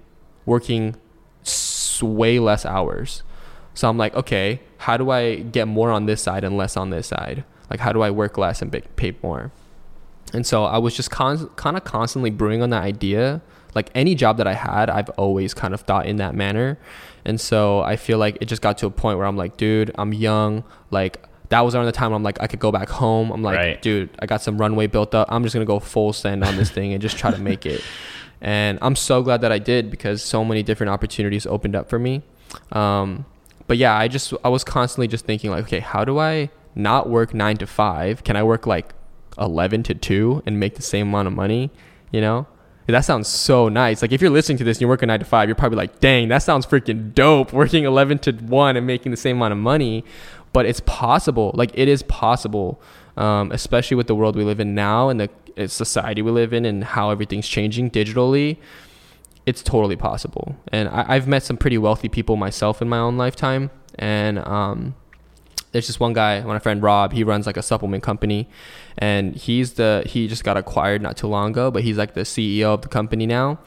[0.45, 0.97] working
[2.03, 3.23] way less hours.
[3.75, 6.91] So I'm like, okay, how do I get more on this side and less on
[6.91, 7.45] this side?
[7.71, 9.53] Like, how do I work less and pay more?
[10.33, 13.43] And so I was just con- kind of constantly brewing on that idea.
[13.75, 16.79] Like any job that I had, I've always kind of thought in that manner.
[17.25, 19.91] And so I feel like it just got to a point where I'm like, dude,
[19.97, 20.65] I'm young.
[20.91, 23.31] Like that was around the time I'm like, I could go back home.
[23.31, 23.83] I'm like, Right.
[23.83, 25.29] dude, I got some runway built up.
[25.31, 27.83] I'm just gonna go full send on this thing and just try to make it.
[28.43, 31.99] And I'm so glad that I did because so many different opportunities opened up for
[31.99, 32.21] me.
[32.71, 33.25] Um,
[33.67, 37.09] but yeah, I just I was constantly just thinking like, okay, how do I not
[37.09, 38.25] work nine to five?
[38.25, 38.93] Can I work like
[39.39, 41.71] eleven to two and make the same amount of money?
[42.13, 42.47] You know,
[42.87, 44.03] that sounds so nice.
[44.03, 46.01] Like if you're listening to this and you're working nine to five, you're probably like,
[46.01, 47.55] dang, that sounds freaking dope.
[47.55, 50.05] Working eleven to one and making the same amount of money,
[50.53, 51.53] but it's possible.
[51.55, 52.81] Like it is possible,
[53.17, 56.53] um, especially with the world we live in now and the uh, society we live
[56.53, 58.59] in and how everything's changing digitally
[59.47, 60.57] it's totally possible.
[60.73, 63.71] And I, I've met some pretty wealthy people myself in my own lifetime.
[63.95, 64.97] And um,
[65.73, 67.13] there's just one guy, my friend Rob.
[67.13, 68.49] He runs like a supplement company,
[68.99, 72.23] and he's the he just got acquired not too long ago, but he's like the
[72.23, 73.59] CEO of the company now.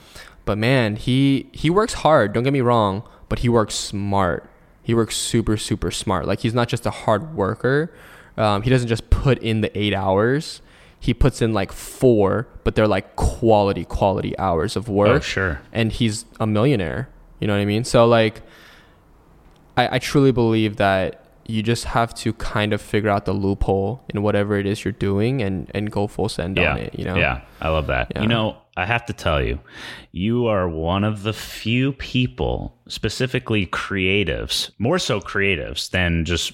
[0.46, 2.34] But man, he he works hard.
[2.34, 4.50] Don't get me wrong, but he works smart.
[4.84, 6.26] He works super super smart.
[6.28, 7.92] Like he's not just a hard worker.
[8.38, 10.62] Um, he doesn't just put in the eight hours.
[11.00, 15.62] He puts in like four, but they're like quality quality hours of work Oh, sure.
[15.72, 17.10] and he's a millionaire.
[17.40, 17.84] You know what I mean?
[17.86, 18.42] So like,
[19.78, 24.04] I, I truly believe that you just have to kind of figure out the loophole
[24.14, 26.74] in whatever it is you're doing and and go full send yeah.
[26.74, 26.98] on it.
[26.98, 27.16] You know?
[27.16, 27.42] Yeah.
[27.60, 28.12] I love that.
[28.16, 28.22] Yeah.
[28.22, 29.60] You know, I have to tell you,
[30.12, 36.54] you are one of the few people, specifically creatives, more so creatives than just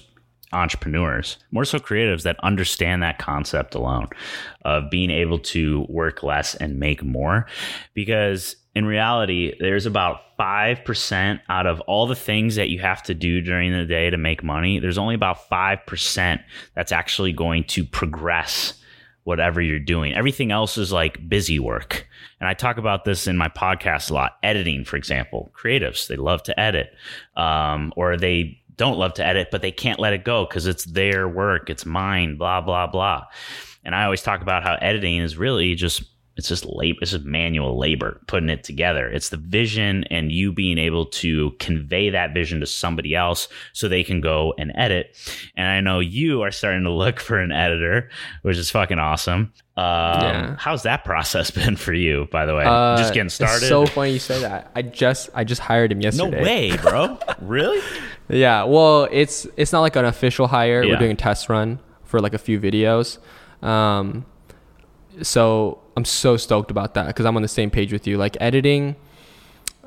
[0.52, 4.08] entrepreneurs, more so creatives that understand that concept alone
[4.64, 7.46] of being able to work less and make more.
[7.94, 13.14] Because in reality, there's about 5% out of all the things that you have to
[13.14, 14.78] do during the day to make money.
[14.78, 16.42] There's only about 5%
[16.74, 18.74] that's actually going to progress
[19.24, 20.12] whatever you're doing.
[20.12, 22.06] Everything else is like busy work.
[22.38, 24.36] And I talk about this in my podcast a lot.
[24.42, 26.92] Editing, for example, creatives, they love to edit,
[27.34, 30.84] um, or they don't love to edit, but they can't let it go because it's
[30.84, 33.24] their work, it's mine, blah, blah, blah.
[33.86, 36.02] And I always talk about how editing is really just
[36.36, 40.52] it's just labor it's just manual labor putting it together it's the vision and you
[40.52, 45.16] being able to convey that vision to somebody else so they can go and edit
[45.56, 48.08] and i know you are starting to look for an editor
[48.42, 49.84] which is fucking awesome um,
[50.22, 50.56] Yeah.
[50.58, 53.86] how's that process been for you by the way Uh, just getting started It's so
[53.86, 54.70] funny you say that.
[54.74, 56.30] I just I just hired him yesterday.
[56.38, 57.80] no way bro really
[58.28, 60.82] Yeah, well, it's it's not like an official hire.
[60.82, 60.94] Yeah.
[60.94, 63.18] We're doing a test run for like a few videos.
[63.62, 64.26] Um,
[65.22, 68.18] so I'm so stoked about that because I'm on the same page with you.
[68.18, 68.96] Like editing,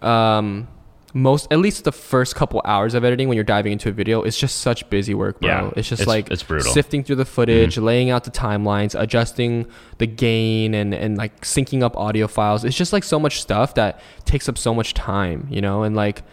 [0.01, 0.67] um,
[1.13, 4.21] most at least the first couple hours of editing when you're diving into a video
[4.21, 5.49] is just such busy work, bro.
[5.49, 6.65] Yeah, it's just it's- like it's brutal.
[6.67, 6.73] Mm-hmm.
[6.73, 9.65] sifting through the footage, laying out the timelines, adjusting
[9.97, 12.63] the gain, and and like syncing up audio files.
[12.63, 15.95] It's just like so much stuff that takes up so much time, you know, and
[15.95, 16.23] like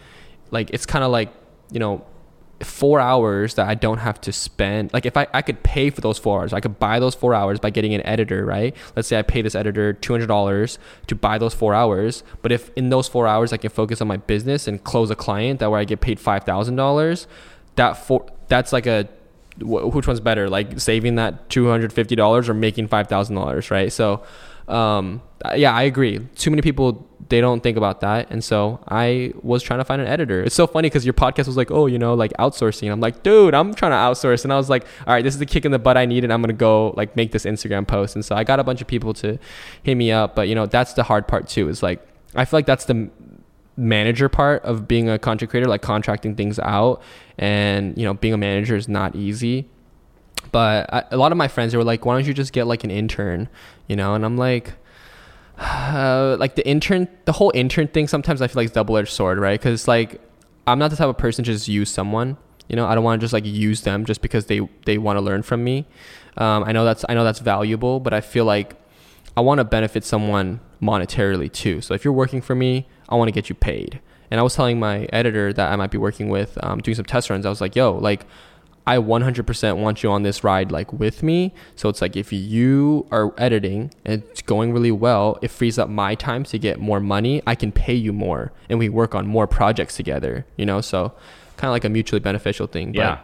[0.51, 1.29] like it's kind of like
[1.71, 2.05] you know
[2.61, 4.91] four hours that I don't have to spend.
[4.93, 7.33] Like if I, I could pay for those four hours, I could buy those four
[7.33, 8.75] hours by getting an editor, right?
[8.95, 12.23] Let's say I pay this editor two hundred dollars to buy those four hours.
[12.41, 15.15] But if in those four hours I can focus on my business and close a
[15.15, 17.27] client that where I get paid five thousand dollars,
[17.75, 19.07] that for that's like a
[19.59, 20.49] wh- which one's better?
[20.49, 23.91] Like saving that two hundred fifty dollars or making five thousand dollars, right?
[23.91, 24.23] So,
[24.67, 25.21] um,
[25.55, 26.19] yeah, I agree.
[26.35, 30.01] Too many people they don't think about that, and so I was trying to find
[30.01, 30.43] an editor.
[30.43, 32.91] It's so funny because your podcast was like, oh, you know, like outsourcing.
[32.91, 35.39] I'm like, dude, I'm trying to outsource, and I was like, all right, this is
[35.39, 37.87] the kick in the butt I need, and I'm gonna go like make this Instagram
[37.87, 38.15] post.
[38.15, 39.37] And so I got a bunch of people to
[39.83, 41.69] hit me up, but you know, that's the hard part too.
[41.69, 42.05] Is like
[42.35, 43.09] I feel like that's the
[43.75, 47.01] manager part of being a content creator, like contracting things out,
[47.37, 49.69] and you know, being a manager is not easy
[50.51, 52.67] but I, a lot of my friends they were like why don't you just get
[52.67, 53.49] like an intern?
[53.87, 54.73] You know and i'm like
[55.57, 59.59] uh, like the intern the whole intern thing sometimes i feel like double-edged sword right?
[59.59, 60.21] Because like
[60.65, 62.37] i'm not the type of person to just use someone.
[62.67, 65.17] You know i don't want to just like use them just because they they want
[65.17, 65.85] to learn from me.
[66.37, 68.75] Um, i know that's i know that's valuable but i feel like
[69.35, 71.81] i want to benefit someone monetarily too.
[71.81, 74.01] So if you're working for me i want to get you paid.
[74.29, 77.05] And i was telling my editor that i might be working with um, doing some
[77.05, 77.45] test runs.
[77.45, 78.25] I was like yo like
[78.87, 81.53] I 100% want you on this ride like with me.
[81.75, 85.89] So it's like if you are editing and it's going really well, it frees up
[85.89, 87.43] my time to get more money.
[87.45, 90.79] I can pay you more and we work on more projects together, you know?
[90.79, 91.13] So
[91.57, 92.93] kind of like a mutually beneficial thing.
[92.93, 93.19] But Yeah.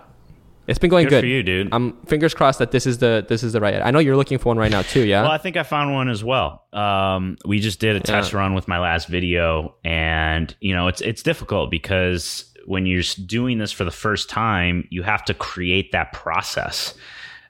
[0.65, 1.21] It's been going Good good.
[1.21, 1.69] for you, dude.
[1.73, 3.81] I'm fingers crossed that this is the this is the right.
[3.81, 5.23] I know you're looking for one right now too, yeah?
[5.23, 6.63] Well, I think I found one as well.
[6.71, 11.01] Um, we just did a test run with my last video, and you know, it's
[11.01, 15.91] it's difficult because when you're doing this for the first time, you have to create
[15.91, 16.93] that process.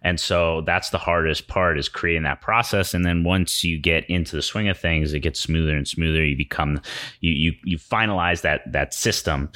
[0.06, 2.94] And so that's the hardest part is creating that process.
[2.94, 6.26] And then once you get into the swing of things, it gets smoother and smoother.
[6.26, 6.82] You become,
[7.22, 9.50] you, you, you finalize that, that system.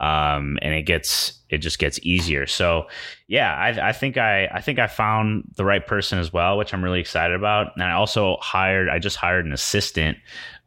[0.00, 2.46] Um, and it gets, it just gets easier.
[2.46, 2.86] So
[3.28, 6.74] yeah, I, I think I, I think I found the right person as well, which
[6.74, 7.68] I'm really excited about.
[7.74, 10.18] And I also hired, I just hired an assistant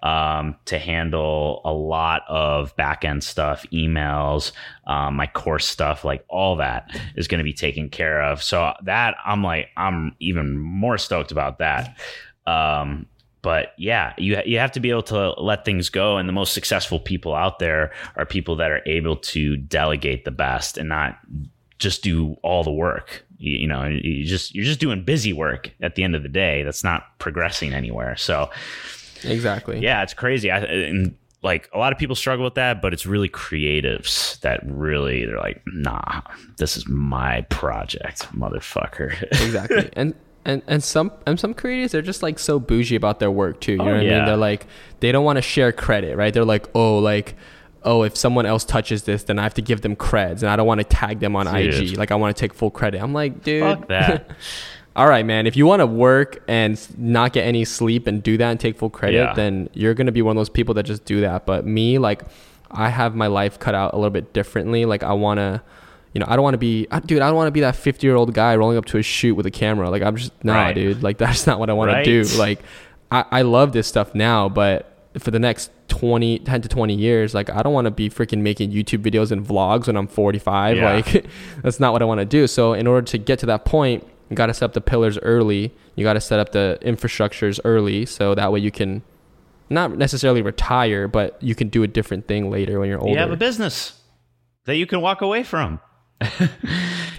[0.03, 4.51] um, to handle a lot of back end stuff, emails,
[4.85, 8.43] um, my course stuff, like all that is going to be taken care of.
[8.43, 11.97] So that I'm like, I'm even more stoked about that.
[12.45, 13.07] Um,
[13.41, 16.53] but yeah, you you have to be able to let things go, and the most
[16.53, 21.17] successful people out there are people that are able to delegate the best and not
[21.79, 23.25] just do all the work.
[23.37, 26.29] You, you know, you just you're just doing busy work at the end of the
[26.29, 26.63] day.
[26.63, 28.17] That's not progressing anywhere.
[28.17, 28.49] So
[29.23, 29.79] exactly.
[29.79, 30.51] yeah, it's crazy.
[30.51, 34.59] I, and like a lot of people struggle with that, but it's really creatives that
[34.65, 36.21] really they're like, nah,
[36.57, 39.21] this is my project, motherfucker.
[39.31, 39.89] exactly.
[39.95, 40.13] And
[40.45, 43.73] and and some and some creators they're just like so bougie about their work too.
[43.73, 44.25] You know Oh, what I mean?
[44.25, 44.65] They're like
[45.01, 46.33] they don't want to share credit, right?
[46.33, 47.35] They're like, oh, like
[47.83, 50.55] oh, if someone else touches this, then I have to give them creds, and I
[50.57, 51.97] don't want to tag them on IG.
[51.97, 53.01] Like I want to take full credit.
[53.01, 54.31] I'm like, dude, Fuck that.
[54.97, 55.47] all right, man.
[55.47, 58.77] If you want to work and not get any sleep and do that and take
[58.77, 59.33] full credit, Yeah.
[59.33, 61.45] then you're gonna be one of those people that just do that.
[61.45, 62.23] But me, like,
[62.71, 64.85] I have my life cut out a little bit differently.
[64.85, 65.61] Like, I wanna,
[66.13, 67.21] you know, I don't want to be, I- dude.
[67.21, 69.35] I don't want to be that 50 year old guy rolling up to a shoot
[69.35, 69.89] with a camera.
[69.89, 70.75] Like, I'm just nah, Right.
[70.75, 71.03] dude.
[71.03, 72.23] Like, that's not what I want to do.
[72.37, 72.59] Like,
[73.11, 77.33] I, I love this stuff now, but for the next 20 10 to 20 years
[77.33, 80.77] like i don't want to be freaking making youtube videos and vlogs when i'm 45
[80.77, 80.93] Yeah.
[80.93, 81.25] like
[81.63, 84.05] that's not what i want to do so in order to get to that point
[84.29, 87.59] you got to set up the pillars early you got to set up the infrastructures
[87.65, 89.01] early so that way you can
[89.69, 93.17] not necessarily retire but you can do a different thing later when you're older you
[93.17, 94.01] have a business
[94.65, 95.79] that you can walk away from.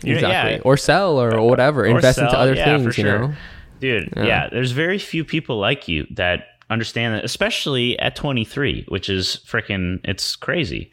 [0.04, 0.60] Exactly yeah.
[0.64, 3.18] or sell or whatever Or invest into other yeah, things for you sure.
[3.18, 3.34] know
[3.80, 4.24] Dude, Yeah.
[4.24, 4.48] yeah.
[4.48, 9.98] there's very few people like you that understand that, especially at 23, which is freaking,
[10.04, 10.90] it's crazy.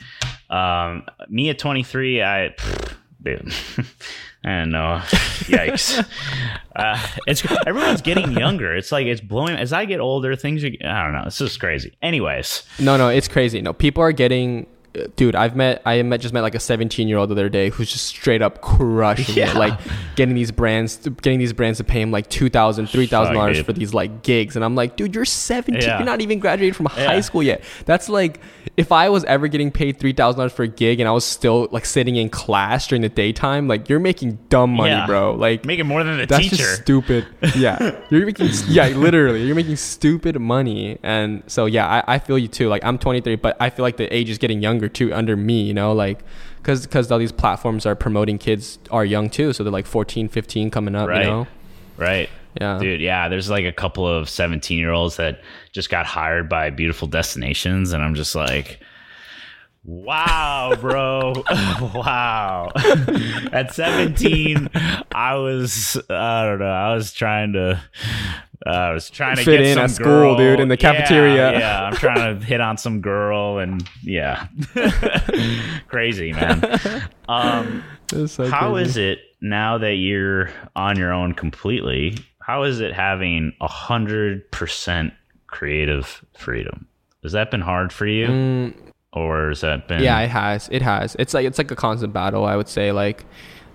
[0.50, 3.54] Um, me at 23, I, pfft, dude,
[4.46, 5.02] I don't know.
[5.48, 6.06] Yikes.
[6.76, 8.76] uh, it's everyone's getting younger.
[8.76, 9.56] It's like it's blowing.
[9.56, 10.68] As I get older, things are.
[10.68, 11.24] I don't know.
[11.26, 11.98] It's just crazy.
[12.04, 13.60] Anyways, No, no, it's crazy.
[13.62, 14.68] No, people are getting
[15.16, 17.70] dude, I've met I met just met like a 17 year old the other day
[17.70, 19.52] who's just straight up crushing Yeah.
[19.52, 19.80] it, like
[20.16, 23.60] getting these brands, getting these brands to pay him like two thousand, three thousand dollars
[23.62, 25.98] for these like gigs, and I'm like, dude, you're 17, Yeah.
[25.98, 27.64] you're not even graduated from high school yet.
[27.86, 28.40] That's like,
[28.78, 31.26] if I was ever getting paid three thousand dollars for a gig and I was
[31.26, 35.06] still like sitting in class during the daytime, like you're making dumb money, Yeah.
[35.06, 35.34] bro.
[35.36, 36.56] Like Making more than a that's teacher.
[36.58, 37.26] just stupid.
[37.56, 42.38] Yeah, you're making yeah, literally, you're making stupid money, and so yeah, I, I feel
[42.38, 42.68] you too.
[42.68, 45.64] Like I'm 23, but I feel like the age is getting younger too under me.
[45.64, 46.20] You know, like
[46.58, 50.28] because because all these platforms are promoting kids are young too, so they're like 14,
[50.28, 51.08] 15 coming up.
[51.08, 51.26] Right.
[51.26, 51.48] You know,
[51.98, 52.30] right.
[52.60, 56.50] yeah, Dude, yeah, there's like a couple of 17 year olds that just got hired
[56.50, 58.80] by Beautiful Destinations, and I'm just like,
[59.86, 61.34] wow, bro.
[61.94, 62.72] wow.
[63.52, 64.70] At 17,
[65.14, 67.82] I was, I don't know, I was trying to.
[68.66, 70.38] Uh, I was trying to Fit get in some at school, girl.
[70.38, 71.52] dude, in the cafeteria.
[71.60, 74.48] Yeah, I'm trying to hit on some girl, and yeah,
[75.88, 77.08] crazy man.
[77.28, 77.84] Um,
[78.28, 78.90] so how crazy.
[78.90, 82.18] is it now that you're on your own completely?
[82.40, 85.14] How is it having a hundred percent
[85.48, 86.88] creative freedom?
[87.24, 88.74] Has that been hard for you, Mm,
[89.14, 90.04] or has that been?
[90.04, 90.70] yeah, it has.
[90.72, 91.16] It has.
[91.18, 92.46] It's like it's like a constant battle.
[92.46, 93.26] I would say like,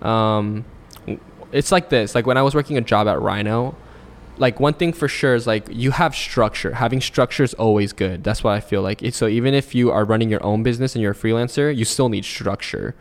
[0.01, 0.63] um,
[1.51, 2.15] it's like this.
[2.15, 3.75] Like when I was working a job at Rhino,
[4.41, 6.73] like one thing for sure is like you have structure.
[6.73, 8.23] Having structure is always good.
[8.23, 9.03] That's what I feel like.
[9.03, 11.85] It's, so even if you are running your own business and you're a freelancer, you
[11.85, 12.95] still need structure.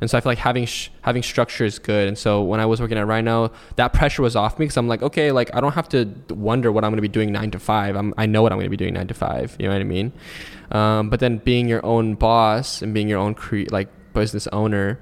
[0.00, 2.06] And so I feel like having sh- having structure is good.
[2.06, 4.86] And so when I was working at Rhino, that pressure was off me because I'm
[4.86, 7.50] like, okay, like I don't have to wonder what I'm going to be doing nine
[7.50, 7.96] to five.
[7.96, 9.56] I'm, I know what I'm going to be doing nine to five.
[9.58, 10.12] You know what I mean?
[10.70, 15.00] Um, but then being your own boss and being your own cre- like business owner,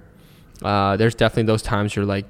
[0.62, 2.26] uh, there's definitely those times you're like,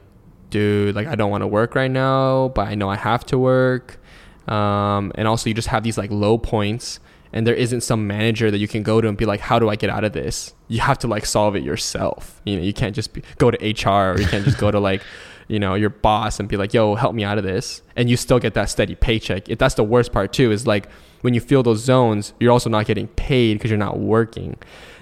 [0.52, 3.38] dude, like I don't want to work right now, but I know I have to
[3.38, 3.98] work.
[4.46, 7.00] Um, and also you just have these like low points
[7.32, 9.70] and there isn't some manager that you can go to and be like, how do
[9.70, 10.52] I get out of this?
[10.68, 12.40] You have to like solve it yourself.
[12.44, 14.78] You know, you can't just be, go to HR or you can't just go to
[14.78, 15.02] like,
[15.48, 17.82] you know, your boss and be like, yo, help me out of this.
[17.96, 19.46] And you still get that steady paycheck.
[19.46, 20.90] That's the worst part too, is like
[21.22, 24.58] when you feel those zones, you're also not getting paid because you're not working.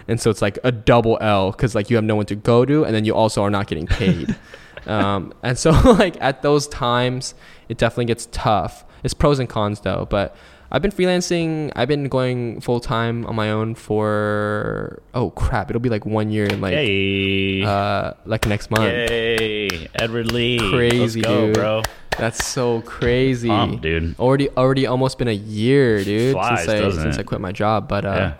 [0.06, 2.64] And so it's like a double L because like you have no one to go
[2.64, 4.36] to and then you also are not getting paid.
[4.90, 7.34] um, and so like at those times,
[7.68, 8.84] it definitely gets tough.
[9.02, 10.36] It's pros and cons though, but
[10.72, 11.72] I've been freelancing.
[11.74, 16.30] I've been going full time on my own for oh crap, it'll be like one
[16.30, 17.62] year in like Yay!
[17.64, 18.84] uh like next month.
[19.10, 19.88] Yay!
[19.94, 20.58] Edward Lee.
[20.70, 21.54] Crazy, go, dude.
[21.54, 21.82] bro.
[22.18, 23.48] That's so crazy.
[23.48, 24.18] Pumped, dude.
[24.18, 27.20] Already already almost been a year, dude, Flies, since I since it?
[27.20, 27.88] I quit my job.
[27.88, 28.34] But uh Yeah.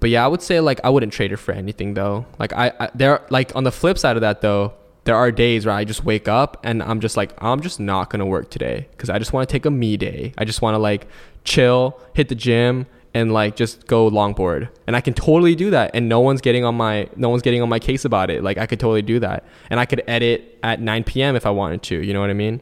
[0.00, 2.26] but yeah, I would say like I wouldn't trade it for anything though.
[2.38, 4.74] Like I, I there like on the flip side of that though,
[5.04, 8.10] there are days where I just wake up and I'm just like I'm just not
[8.10, 10.32] gonna work today because I just want to take a me day.
[10.38, 11.06] I just want to like
[11.44, 14.68] chill, hit the gym, and like just go longboard.
[14.86, 17.62] And I can totally do that, and no one's getting on my no one's getting
[17.62, 18.42] on my case about it.
[18.42, 21.36] Like I could totally do that, and I could edit at 9 p.m.
[21.36, 22.02] if I wanted to.
[22.02, 22.60] You know what I mean?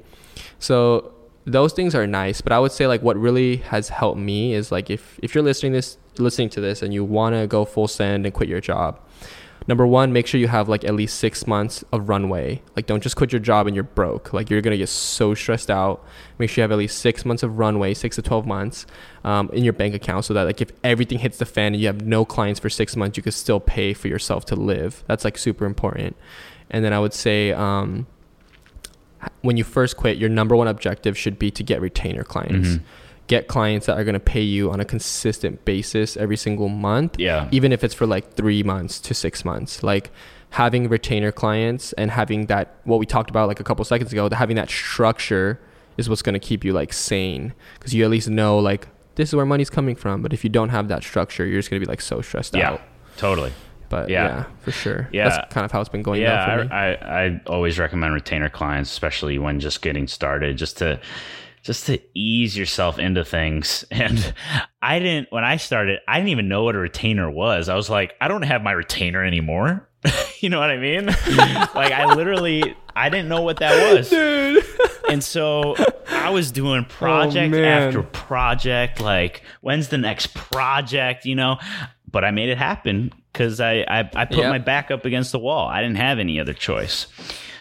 [0.58, 1.12] So
[1.44, 4.72] those things are nice, but I would say like what really has helped me is
[4.72, 7.88] like if if you're listening this listening to this and you want to go full
[7.88, 9.00] send and quit your job.
[9.66, 12.62] Number one, make sure you have like at least six months of runway.
[12.74, 14.32] Like, don't just quit your job and you're broke.
[14.32, 16.04] Like, you're gonna get so stressed out.
[16.38, 18.86] Make sure you have at least six months of runway, six to twelve months,
[19.22, 21.86] um, in your bank account, so that like if everything hits the fan and you
[21.86, 25.04] have no clients for six months, you can still pay for yourself to live.
[25.06, 26.16] That's like super important.
[26.70, 28.06] And then I would say, um,
[29.42, 32.68] when you first quit, your number one objective should be to get retainer clients.
[32.76, 32.80] Mhm.
[33.30, 37.12] Get clients that are going to pay you on a consistent basis every single month,
[37.18, 37.46] Yeah.
[37.52, 39.84] even if it's for like three months to six months.
[39.84, 40.10] Like
[40.50, 44.28] having retainer clients and having that, what we talked about like a couple seconds ago,
[44.30, 45.60] having that structure
[45.96, 49.28] is what's going to keep you like sane because you at least know like this
[49.30, 50.22] is where money's coming from.
[50.22, 52.56] But if you don't have that structure, you're just going to be like so stressed
[52.56, 52.70] Yeah.
[52.72, 52.80] out.
[53.16, 53.52] Totally.
[53.90, 54.24] But Yeah.
[54.24, 55.08] yeah, for sure.
[55.12, 55.28] Yeah.
[55.28, 56.70] That's kind of how it's been going yeah, down for me.
[56.72, 60.98] I, I I always recommend retainer clients, especially when just getting started, just to
[61.62, 63.84] just to ease yourself into things.
[63.90, 64.34] And
[64.82, 67.68] I didn't when I started, I didn't even know what a retainer was.
[67.68, 69.86] I was like, I don't have my retainer anymore.
[70.40, 71.06] you know what I mean?
[71.74, 74.08] like I literally I didn't know what that was.
[74.10, 74.64] Dude.
[75.08, 75.74] And so
[76.08, 77.64] I was doing oh, project man.
[77.64, 79.00] after project.
[79.00, 81.24] Like, when's the next project?
[81.26, 81.58] You know,
[82.10, 84.50] but I made it happen because I, I I put Yep.
[84.50, 85.66] my back up against the wall.
[85.68, 87.06] I didn't have any other choice.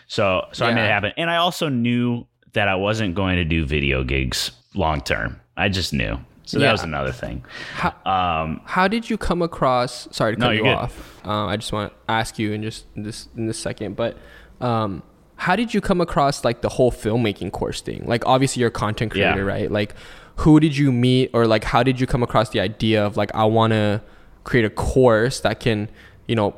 [0.07, 0.93] So so I made it Yeah.
[0.93, 5.39] happen, and I also knew that I wasn't going to do video gigs long term.
[5.57, 6.19] I just knew.
[6.45, 6.71] So that Yeah.
[6.71, 7.43] was another thing.
[7.75, 10.07] How, Um, How did you come across?
[10.11, 10.75] Sorry to cut you're you good.
[10.75, 11.25] off.
[11.25, 14.17] Um, I just want to ask you in just in this in this second, but
[14.61, 15.03] um,
[15.35, 18.03] how did you come across like the whole filmmaking course thing?
[18.05, 19.31] Like, obviously, you're a content Yeah.
[19.33, 19.71] creator, right?
[19.71, 19.93] Like,
[20.37, 23.33] who did you meet, or like, how did you come across the idea of like,
[23.35, 24.01] I want to
[24.43, 25.89] create a course that can
[26.27, 26.53] you know,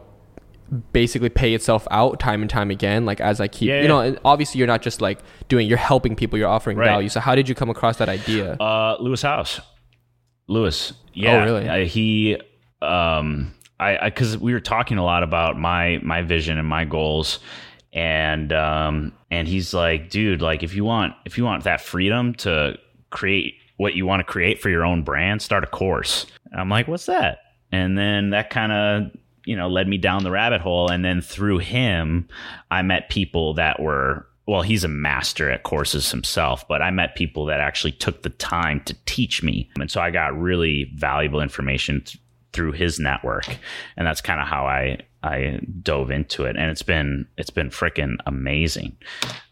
[0.94, 3.88] basically pay itself out time and time again like as i keep Yeah, you yeah.
[4.12, 5.20] know obviously you're not just like
[5.50, 6.86] doing you're helping people you're offering Right.
[6.88, 9.60] value so how did you come across that idea Uh, Lewis Howes.
[10.48, 10.94] Lewis.
[11.14, 11.44] Yeah.
[11.44, 11.68] really?
[11.68, 12.38] Uh, he,
[12.82, 16.84] um, I I, because we were talking a lot about my my vision and my
[16.86, 17.40] goals,
[17.94, 22.34] and um, and he's like, dude, like if you want if you want that freedom
[22.36, 22.78] to
[23.12, 26.26] create what you want to create for your own brand, start a course.
[26.52, 27.40] And I'm like, what's that?
[27.72, 29.12] And then that kind of
[29.46, 32.28] you know led me down the rabbit hole, and then through him,
[32.70, 37.16] I met people that were well, he's a master at courses himself, but I met
[37.16, 39.70] people that actually took the time to teach me.
[39.80, 42.18] And so I got really valuable information th-
[42.52, 43.48] through his network.
[43.96, 46.58] And that's kind of how I I dove into it.
[46.58, 48.98] And it's been it's been freaking amazing.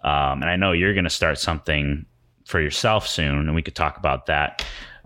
[0.03, 2.05] Um, and I know you're gonna start something
[2.45, 4.65] for yourself soon, and we could talk about that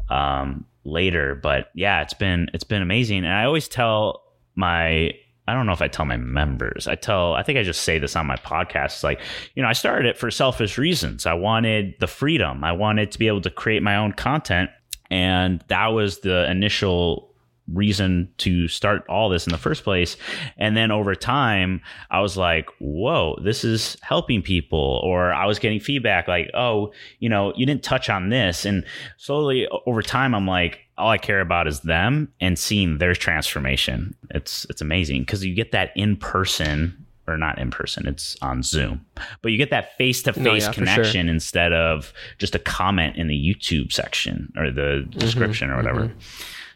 [0.10, 1.36] um, later.
[1.36, 3.20] But yeah, it's been it's been amazing.
[3.26, 4.23] And I always tell
[4.56, 5.14] my
[5.46, 6.88] I don't know if I tell my members.
[6.88, 8.86] I tell I think I just say this on my podcast.
[8.86, 9.20] It's like,
[9.56, 11.26] you know, I started it for selfish reasons.
[11.26, 12.64] I wanted the freedom.
[12.64, 14.70] I wanted to be able to create my own content.
[15.12, 17.33] And that was the initial
[17.72, 20.18] reason to start all this in the first place.
[20.58, 25.00] And then over time, I was like, whoa, this is helping people.
[25.04, 28.66] Or I was getting feedback like, oh, you know, you didn't touch on this.
[28.66, 28.84] And
[29.18, 34.14] slowly over time, I'm like, all I care about is them and seeing their transformation.
[34.32, 38.62] It's it's amazing because you get that in person or not in person, it's on
[38.62, 39.06] Zoom.
[39.42, 40.86] But you get that face to face for sure.
[40.86, 45.20] connection instead of just a comment in the YouTube section or the Mm-hmm.
[45.20, 46.12] description or whatever.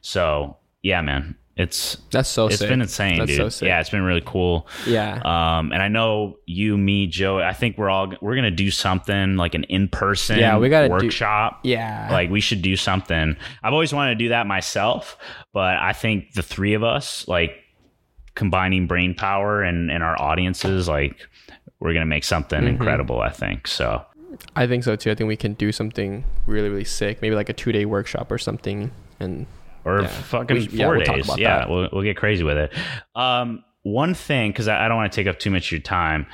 [0.01, 0.55] So
[0.87, 2.69] yeah, man, it's that's so it's sick.
[2.69, 3.51] been insane, that's dude.
[3.53, 4.67] so Yeah, it's been really cool.
[4.85, 7.39] yeah Um, and I know you, me, Joe.
[7.39, 10.87] I think we're all we're gonna do something like an in person Yeah, we do-
[10.89, 11.61] workshop.
[11.63, 13.35] yeah Like we should do something.
[13.63, 15.17] I've always wanted to do that myself,
[15.51, 17.51] but I think the three of us, like
[18.35, 21.15] combining brain power and, and our audiences, like
[21.79, 22.67] we're gonna make something Mm-hmm.
[22.67, 23.19] incredible.
[23.21, 24.05] I think so.
[24.55, 25.09] I think so too.
[25.09, 27.21] I think we can do something really, really sick.
[27.21, 28.91] Maybe like a two day workshop or something.
[29.19, 29.47] And
[29.87, 30.07] or Yeah.
[30.07, 31.25] fucking We- yeah, four we'll talk days.
[31.25, 32.73] about Yeah, we'll, we'll get crazy with it.
[33.15, 35.81] Um, one thing, because I, I don't want to take up too much of your
[35.81, 36.25] time.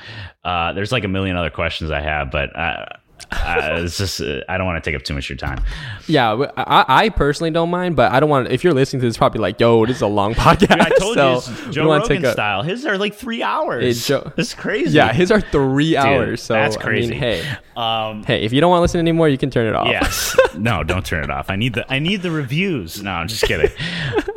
[0.44, 2.86] Uh, there's like a million other questions I have, but uh,
[3.32, 5.62] uh, it's just uh, I don't want to take up too much of your time.
[6.06, 8.48] yeah, I personally don't mind, but I don't want.
[8.48, 10.80] If you're listening to this, probably like, yo, this is a long podcast.
[10.80, 12.62] I told so you, it's Joe Rogan style.
[12.62, 13.82] His are like three hours.
[13.82, 14.96] Hey, Joe- is crazy.
[14.96, 16.42] Yeah, his are three hours.
[16.42, 17.10] So that's I crazy.
[17.10, 19.74] mean, hey, Um, hey, if you don't want to listen anymore, you can turn it
[19.74, 19.88] off.
[19.88, 20.36] yes.
[20.56, 21.50] no, don't turn it off.
[21.50, 23.02] I need the I need the reviews.
[23.02, 23.70] No, I'm just kidding.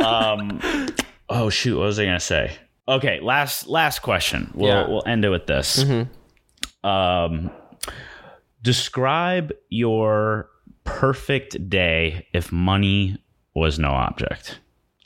[0.03, 0.59] Um,
[1.29, 2.51] oh shoot, what was I gonna say?
[2.87, 4.51] Okay, last last question.
[4.55, 4.87] We'll Yeah.
[4.87, 5.83] we'll end it with this.
[6.83, 7.51] Um,
[8.61, 10.49] describe your
[10.83, 13.21] perfect day if money
[13.55, 14.59] was no object.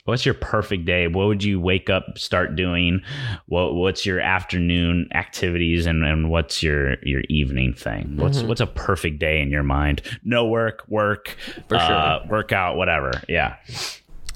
[0.04, 1.06] What's your perfect day?
[1.06, 3.02] What would you wake up, start doing?
[3.46, 8.16] What What's your afternoon activities, and, and what's your your evening thing?
[8.16, 8.48] What's Mm-hmm.
[8.48, 10.02] What's a perfect day in your mind?
[10.24, 11.36] No work, work,
[11.68, 13.12] For uh, workout, whatever.
[13.28, 13.56] Yeah,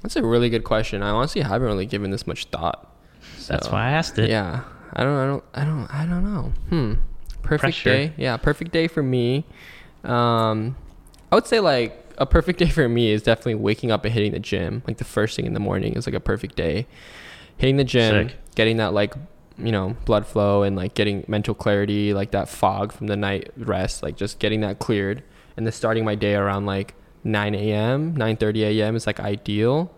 [0.03, 1.03] That's a really good question.
[1.03, 2.97] I honestly haven't really given this much thought.
[3.49, 4.31] that's why I asked it.
[4.31, 4.62] Yeah,
[4.93, 6.53] I don't, I don't, I don't, I don't know.
[6.69, 6.95] Hmm.
[7.47, 7.90] Perfect Pressure.
[7.90, 8.12] day.
[8.16, 9.44] Yeah, perfect day for me.
[10.05, 10.76] Um,
[11.30, 14.32] I would say like a perfect day for me is definitely waking up and hitting
[14.32, 14.82] the gym.
[14.86, 16.86] Like the first thing in the morning is like a perfect day.
[17.57, 18.36] Hitting the gym, Sick.
[18.55, 19.14] getting that like
[19.59, 23.51] you know blood flow and like getting mental clarity, like that fog from the night
[23.57, 25.22] rest, like just getting that cleared,
[25.57, 26.94] and then starting my day around like
[27.24, 28.97] 9 a.m., 9:30 a.m.
[28.97, 29.90] is like ideal.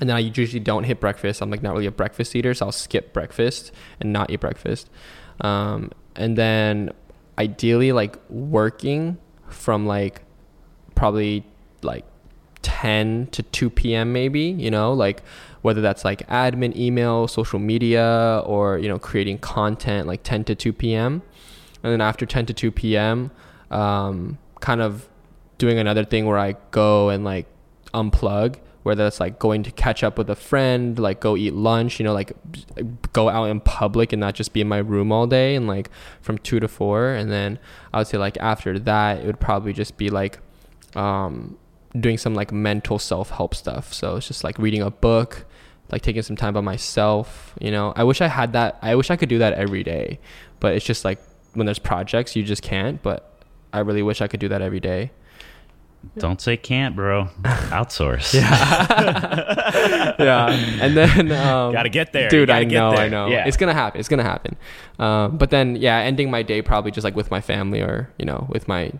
[0.00, 1.42] And then I usually don't hit breakfast.
[1.42, 4.88] I'm like not really a breakfast eater, so I'll skip breakfast and not eat breakfast.
[5.40, 6.90] Um, and then
[7.38, 9.16] ideally like working
[9.48, 10.22] from like
[10.94, 11.46] probably
[11.82, 12.04] like
[12.62, 14.12] 10 to 2 p.m.
[14.12, 15.22] maybe, you know, like
[15.62, 20.54] whether that's like admin, email, social media, or, you know, creating content like 10 to
[20.54, 21.22] 2 p.m.
[21.82, 23.30] And then after 10 to 2 p.m.,
[23.70, 25.08] um, kind of
[25.56, 27.46] doing another thing where I go and like
[27.94, 28.56] unplug,
[28.88, 32.04] whether it's like going to catch up with a friend, like go eat lunch, you
[32.04, 32.32] know, like
[33.12, 35.90] go out in public and not just be in my room all day and like
[36.22, 37.10] from two to four.
[37.10, 37.58] And then
[37.92, 40.40] I would say like after that, it would probably just be like,
[40.96, 41.58] um,
[42.00, 43.92] doing some like mental self help stuff.
[43.92, 45.44] So it's just like reading a book,
[45.92, 47.54] like taking some time by myself.
[47.60, 48.78] You know, I wish I had that.
[48.82, 50.18] I wish I could do that every day,
[50.60, 51.20] but it's just like
[51.52, 53.02] when there's projects, you just can't.
[53.02, 55.10] But I really wish I could do that every day.
[56.16, 57.28] Don't say can't, bro.
[57.42, 58.34] Outsource.
[60.18, 60.48] yeah,
[60.80, 62.28] and then um, Gotta get there.
[62.28, 62.50] Dude.
[62.50, 63.00] I know, there.
[63.00, 63.26] I know.
[63.28, 63.46] Yeah.
[63.46, 64.00] It's gonna happen.
[64.00, 64.56] It's gonna happen.
[64.98, 68.24] Um, but then, yeah, ending my day probably just like with my family or you
[68.24, 68.92] know with my,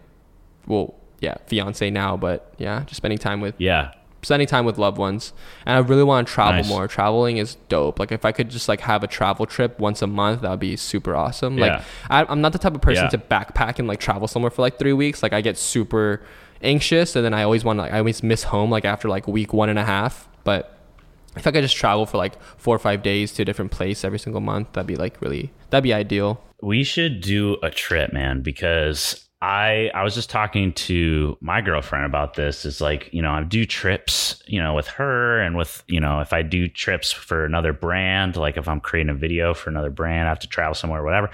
[0.66, 2.16] well, yeah, fiance now.
[2.16, 3.93] But yeah, just spending time with Yeah.
[4.22, 5.32] spending time with loved ones
[5.64, 6.68] and i really want to travel Nice.
[6.68, 10.02] more traveling is dope like if i could just like have a travel trip once
[10.02, 11.85] a month that would be super awesome like Yeah.
[12.10, 13.10] I, i'm not the type of person Yeah.
[13.10, 16.20] to backpack and like travel somewhere for like three weeks like i get super
[16.62, 19.52] anxious and then i always want like i always miss home like after like week
[19.52, 20.28] one and a half.
[20.44, 20.76] But
[21.36, 24.05] if i could just travel for like four or five days to a different place
[24.05, 26.43] every single month that'd be like really that'd be ideal.
[26.60, 32.05] We should do a trip, man, because I I was just talking to my girlfriend
[32.06, 32.65] about this.
[32.65, 36.20] It's like, you know, I do trips, you know, with her and with, you know,
[36.20, 39.90] if I do trips for another brand, like if I'm creating a video for another
[39.90, 41.31] brand, I have to travel somewhere, whatever.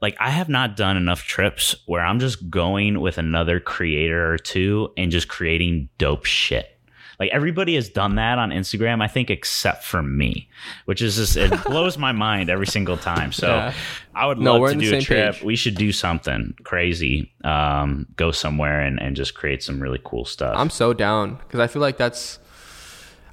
[0.00, 4.38] Like I have not done enough trips where I'm just going with another creator or
[4.38, 6.77] two and just creating dope shit.
[7.18, 10.48] Like everybody has done that on Instagram, I think, except for me,
[10.84, 13.32] which is just it blows my mind every single time.
[13.32, 13.72] So Yeah.
[14.14, 15.34] I would No, love to do a trip.
[15.34, 15.42] page.
[15.42, 17.32] We should do something crazy.
[17.44, 20.54] Um, go somewhere and, and just create some really cool stuff.
[20.56, 22.38] I'm so down because I feel like that's,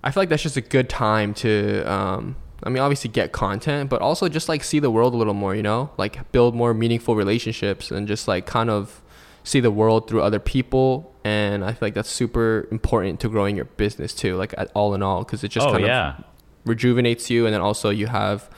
[0.04, 3.90] I feel like that's just a good time to, um, I mean, obviously get content,
[3.92, 6.74] but also just like see the world a little more, you know, like build more
[6.74, 9.02] meaningful relationships and just like kind of
[9.46, 11.16] see the world through other people.
[11.24, 15.02] And I feel like that's super important to growing your business too, like all in
[15.02, 16.24] all, because it just oh kind of
[16.66, 18.50] rejuvenates you and then also you have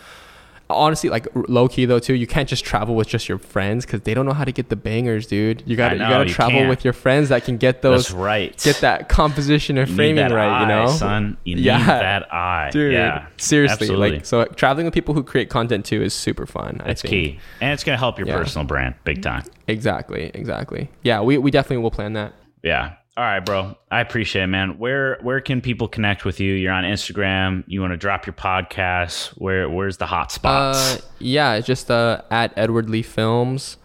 [0.69, 4.01] honestly like low key though too you can't just travel with just your friends because
[4.01, 6.33] they don't know how to get the bangers dude you gotta know, you gotta you
[6.33, 6.69] travel can't.
[6.69, 8.57] with your friends that can get those that's right.
[8.63, 11.37] get that composition and framing right you know son.
[11.45, 11.77] You Yeah.
[11.77, 14.11] need that eye, dude Yeah, seriously absolutely.
[14.17, 17.71] like so traveling with people who create content too is super fun That's key, and
[17.71, 18.35] it's gonna help your Yeah.
[18.37, 19.43] personal brand big time.
[19.67, 22.93] exactly exactly yeah we, we definitely will plan that Yeah.
[23.17, 23.75] All right, bro.
[23.89, 24.77] I appreciate it, man.
[24.77, 26.53] Where where can people connect with you?
[26.53, 27.63] You're on Instagram.
[27.65, 29.29] You want to drop your podcast?
[29.29, 30.77] Where where's the hot spots?
[30.77, 33.77] Uh, yeah, it's just uh, at Edward Lee Films,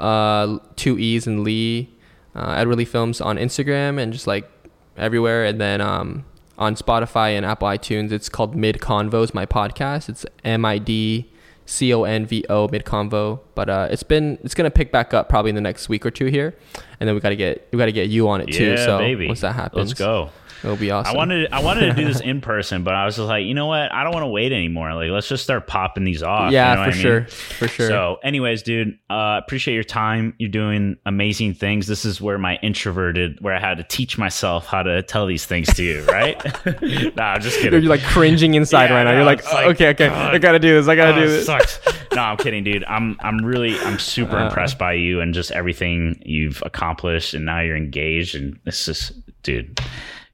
[0.00, 1.94] uh, two E's and Lee,
[2.34, 4.50] uh, Edward Lee Films on Instagram and just like
[4.96, 5.44] everywhere.
[5.44, 6.24] And then um,
[6.58, 10.08] on Spotify and Apple iTunes, it's called Mid Convos, my podcast.
[10.08, 11.30] It's M I D
[11.70, 13.40] C O N V O Mid Convo.
[13.54, 16.10] But uh, it's been it's gonna pick back up probably in the next week or
[16.10, 16.56] two here,
[16.98, 18.76] and then we gotta get we gotta get you on it too.
[18.76, 19.28] So baby.
[19.28, 20.30] once that happens, let's go.
[20.62, 21.14] It'll be awesome.
[21.14, 23.54] I wanted I wanted to do this in person, but I was just like, you
[23.54, 23.92] know what?
[23.92, 24.92] I don't want to wait anymore.
[24.94, 26.52] Like, let's just start popping these off.
[26.52, 27.02] yeah, you know for I mean?
[27.02, 27.88] sure, for sure.
[27.88, 30.34] So, anyways, dude, uh, appreciate your time.
[30.38, 31.86] You're doing amazing things.
[31.86, 35.46] This is where my introverted, where I had to teach myself how to tell these
[35.46, 36.36] things to you, right?
[37.16, 37.80] nah, I'm just kidding.
[37.82, 39.12] You're like cringing inside Yeah, right now.
[39.12, 40.34] You're like, like, "Oh, okay, okay, God.
[40.34, 40.88] I gotta do this.
[40.88, 41.46] I gotta Oh, do this.
[41.46, 41.80] sucks.
[42.14, 42.84] no, I'm kidding, dude.
[42.84, 44.46] I'm I'm really I'm super Uh.
[44.46, 49.12] impressed by you and just everything you've accomplished, and now you're engaged, and it's just,
[49.42, 49.80] dude,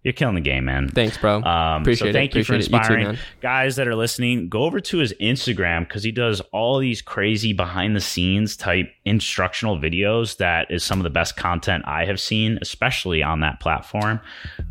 [0.06, 0.88] you're killing the game, man.
[0.88, 1.42] Thanks, bro.
[1.42, 2.38] Um, Appreciate so thank it.
[2.38, 2.76] you for Appreciate it.
[2.76, 4.48] You too, inspiring guys that are listening.
[4.48, 8.88] Go over to his Instagram because he does all these crazy behind the scenes type
[9.04, 10.36] instructional videos.
[10.36, 14.20] That is some of the best content I have seen, especially on that platform.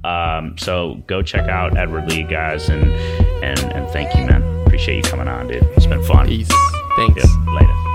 [0.05, 2.89] Um, so go check out Edward Lee, guys, and
[3.43, 4.41] and and thank you, man.
[4.65, 5.63] Appreciate you coming on, dude.
[5.75, 6.27] It's been fun.
[6.27, 6.47] Peace.
[6.95, 7.17] Thanks.
[7.17, 7.47] Yep.
[7.47, 7.94] Later.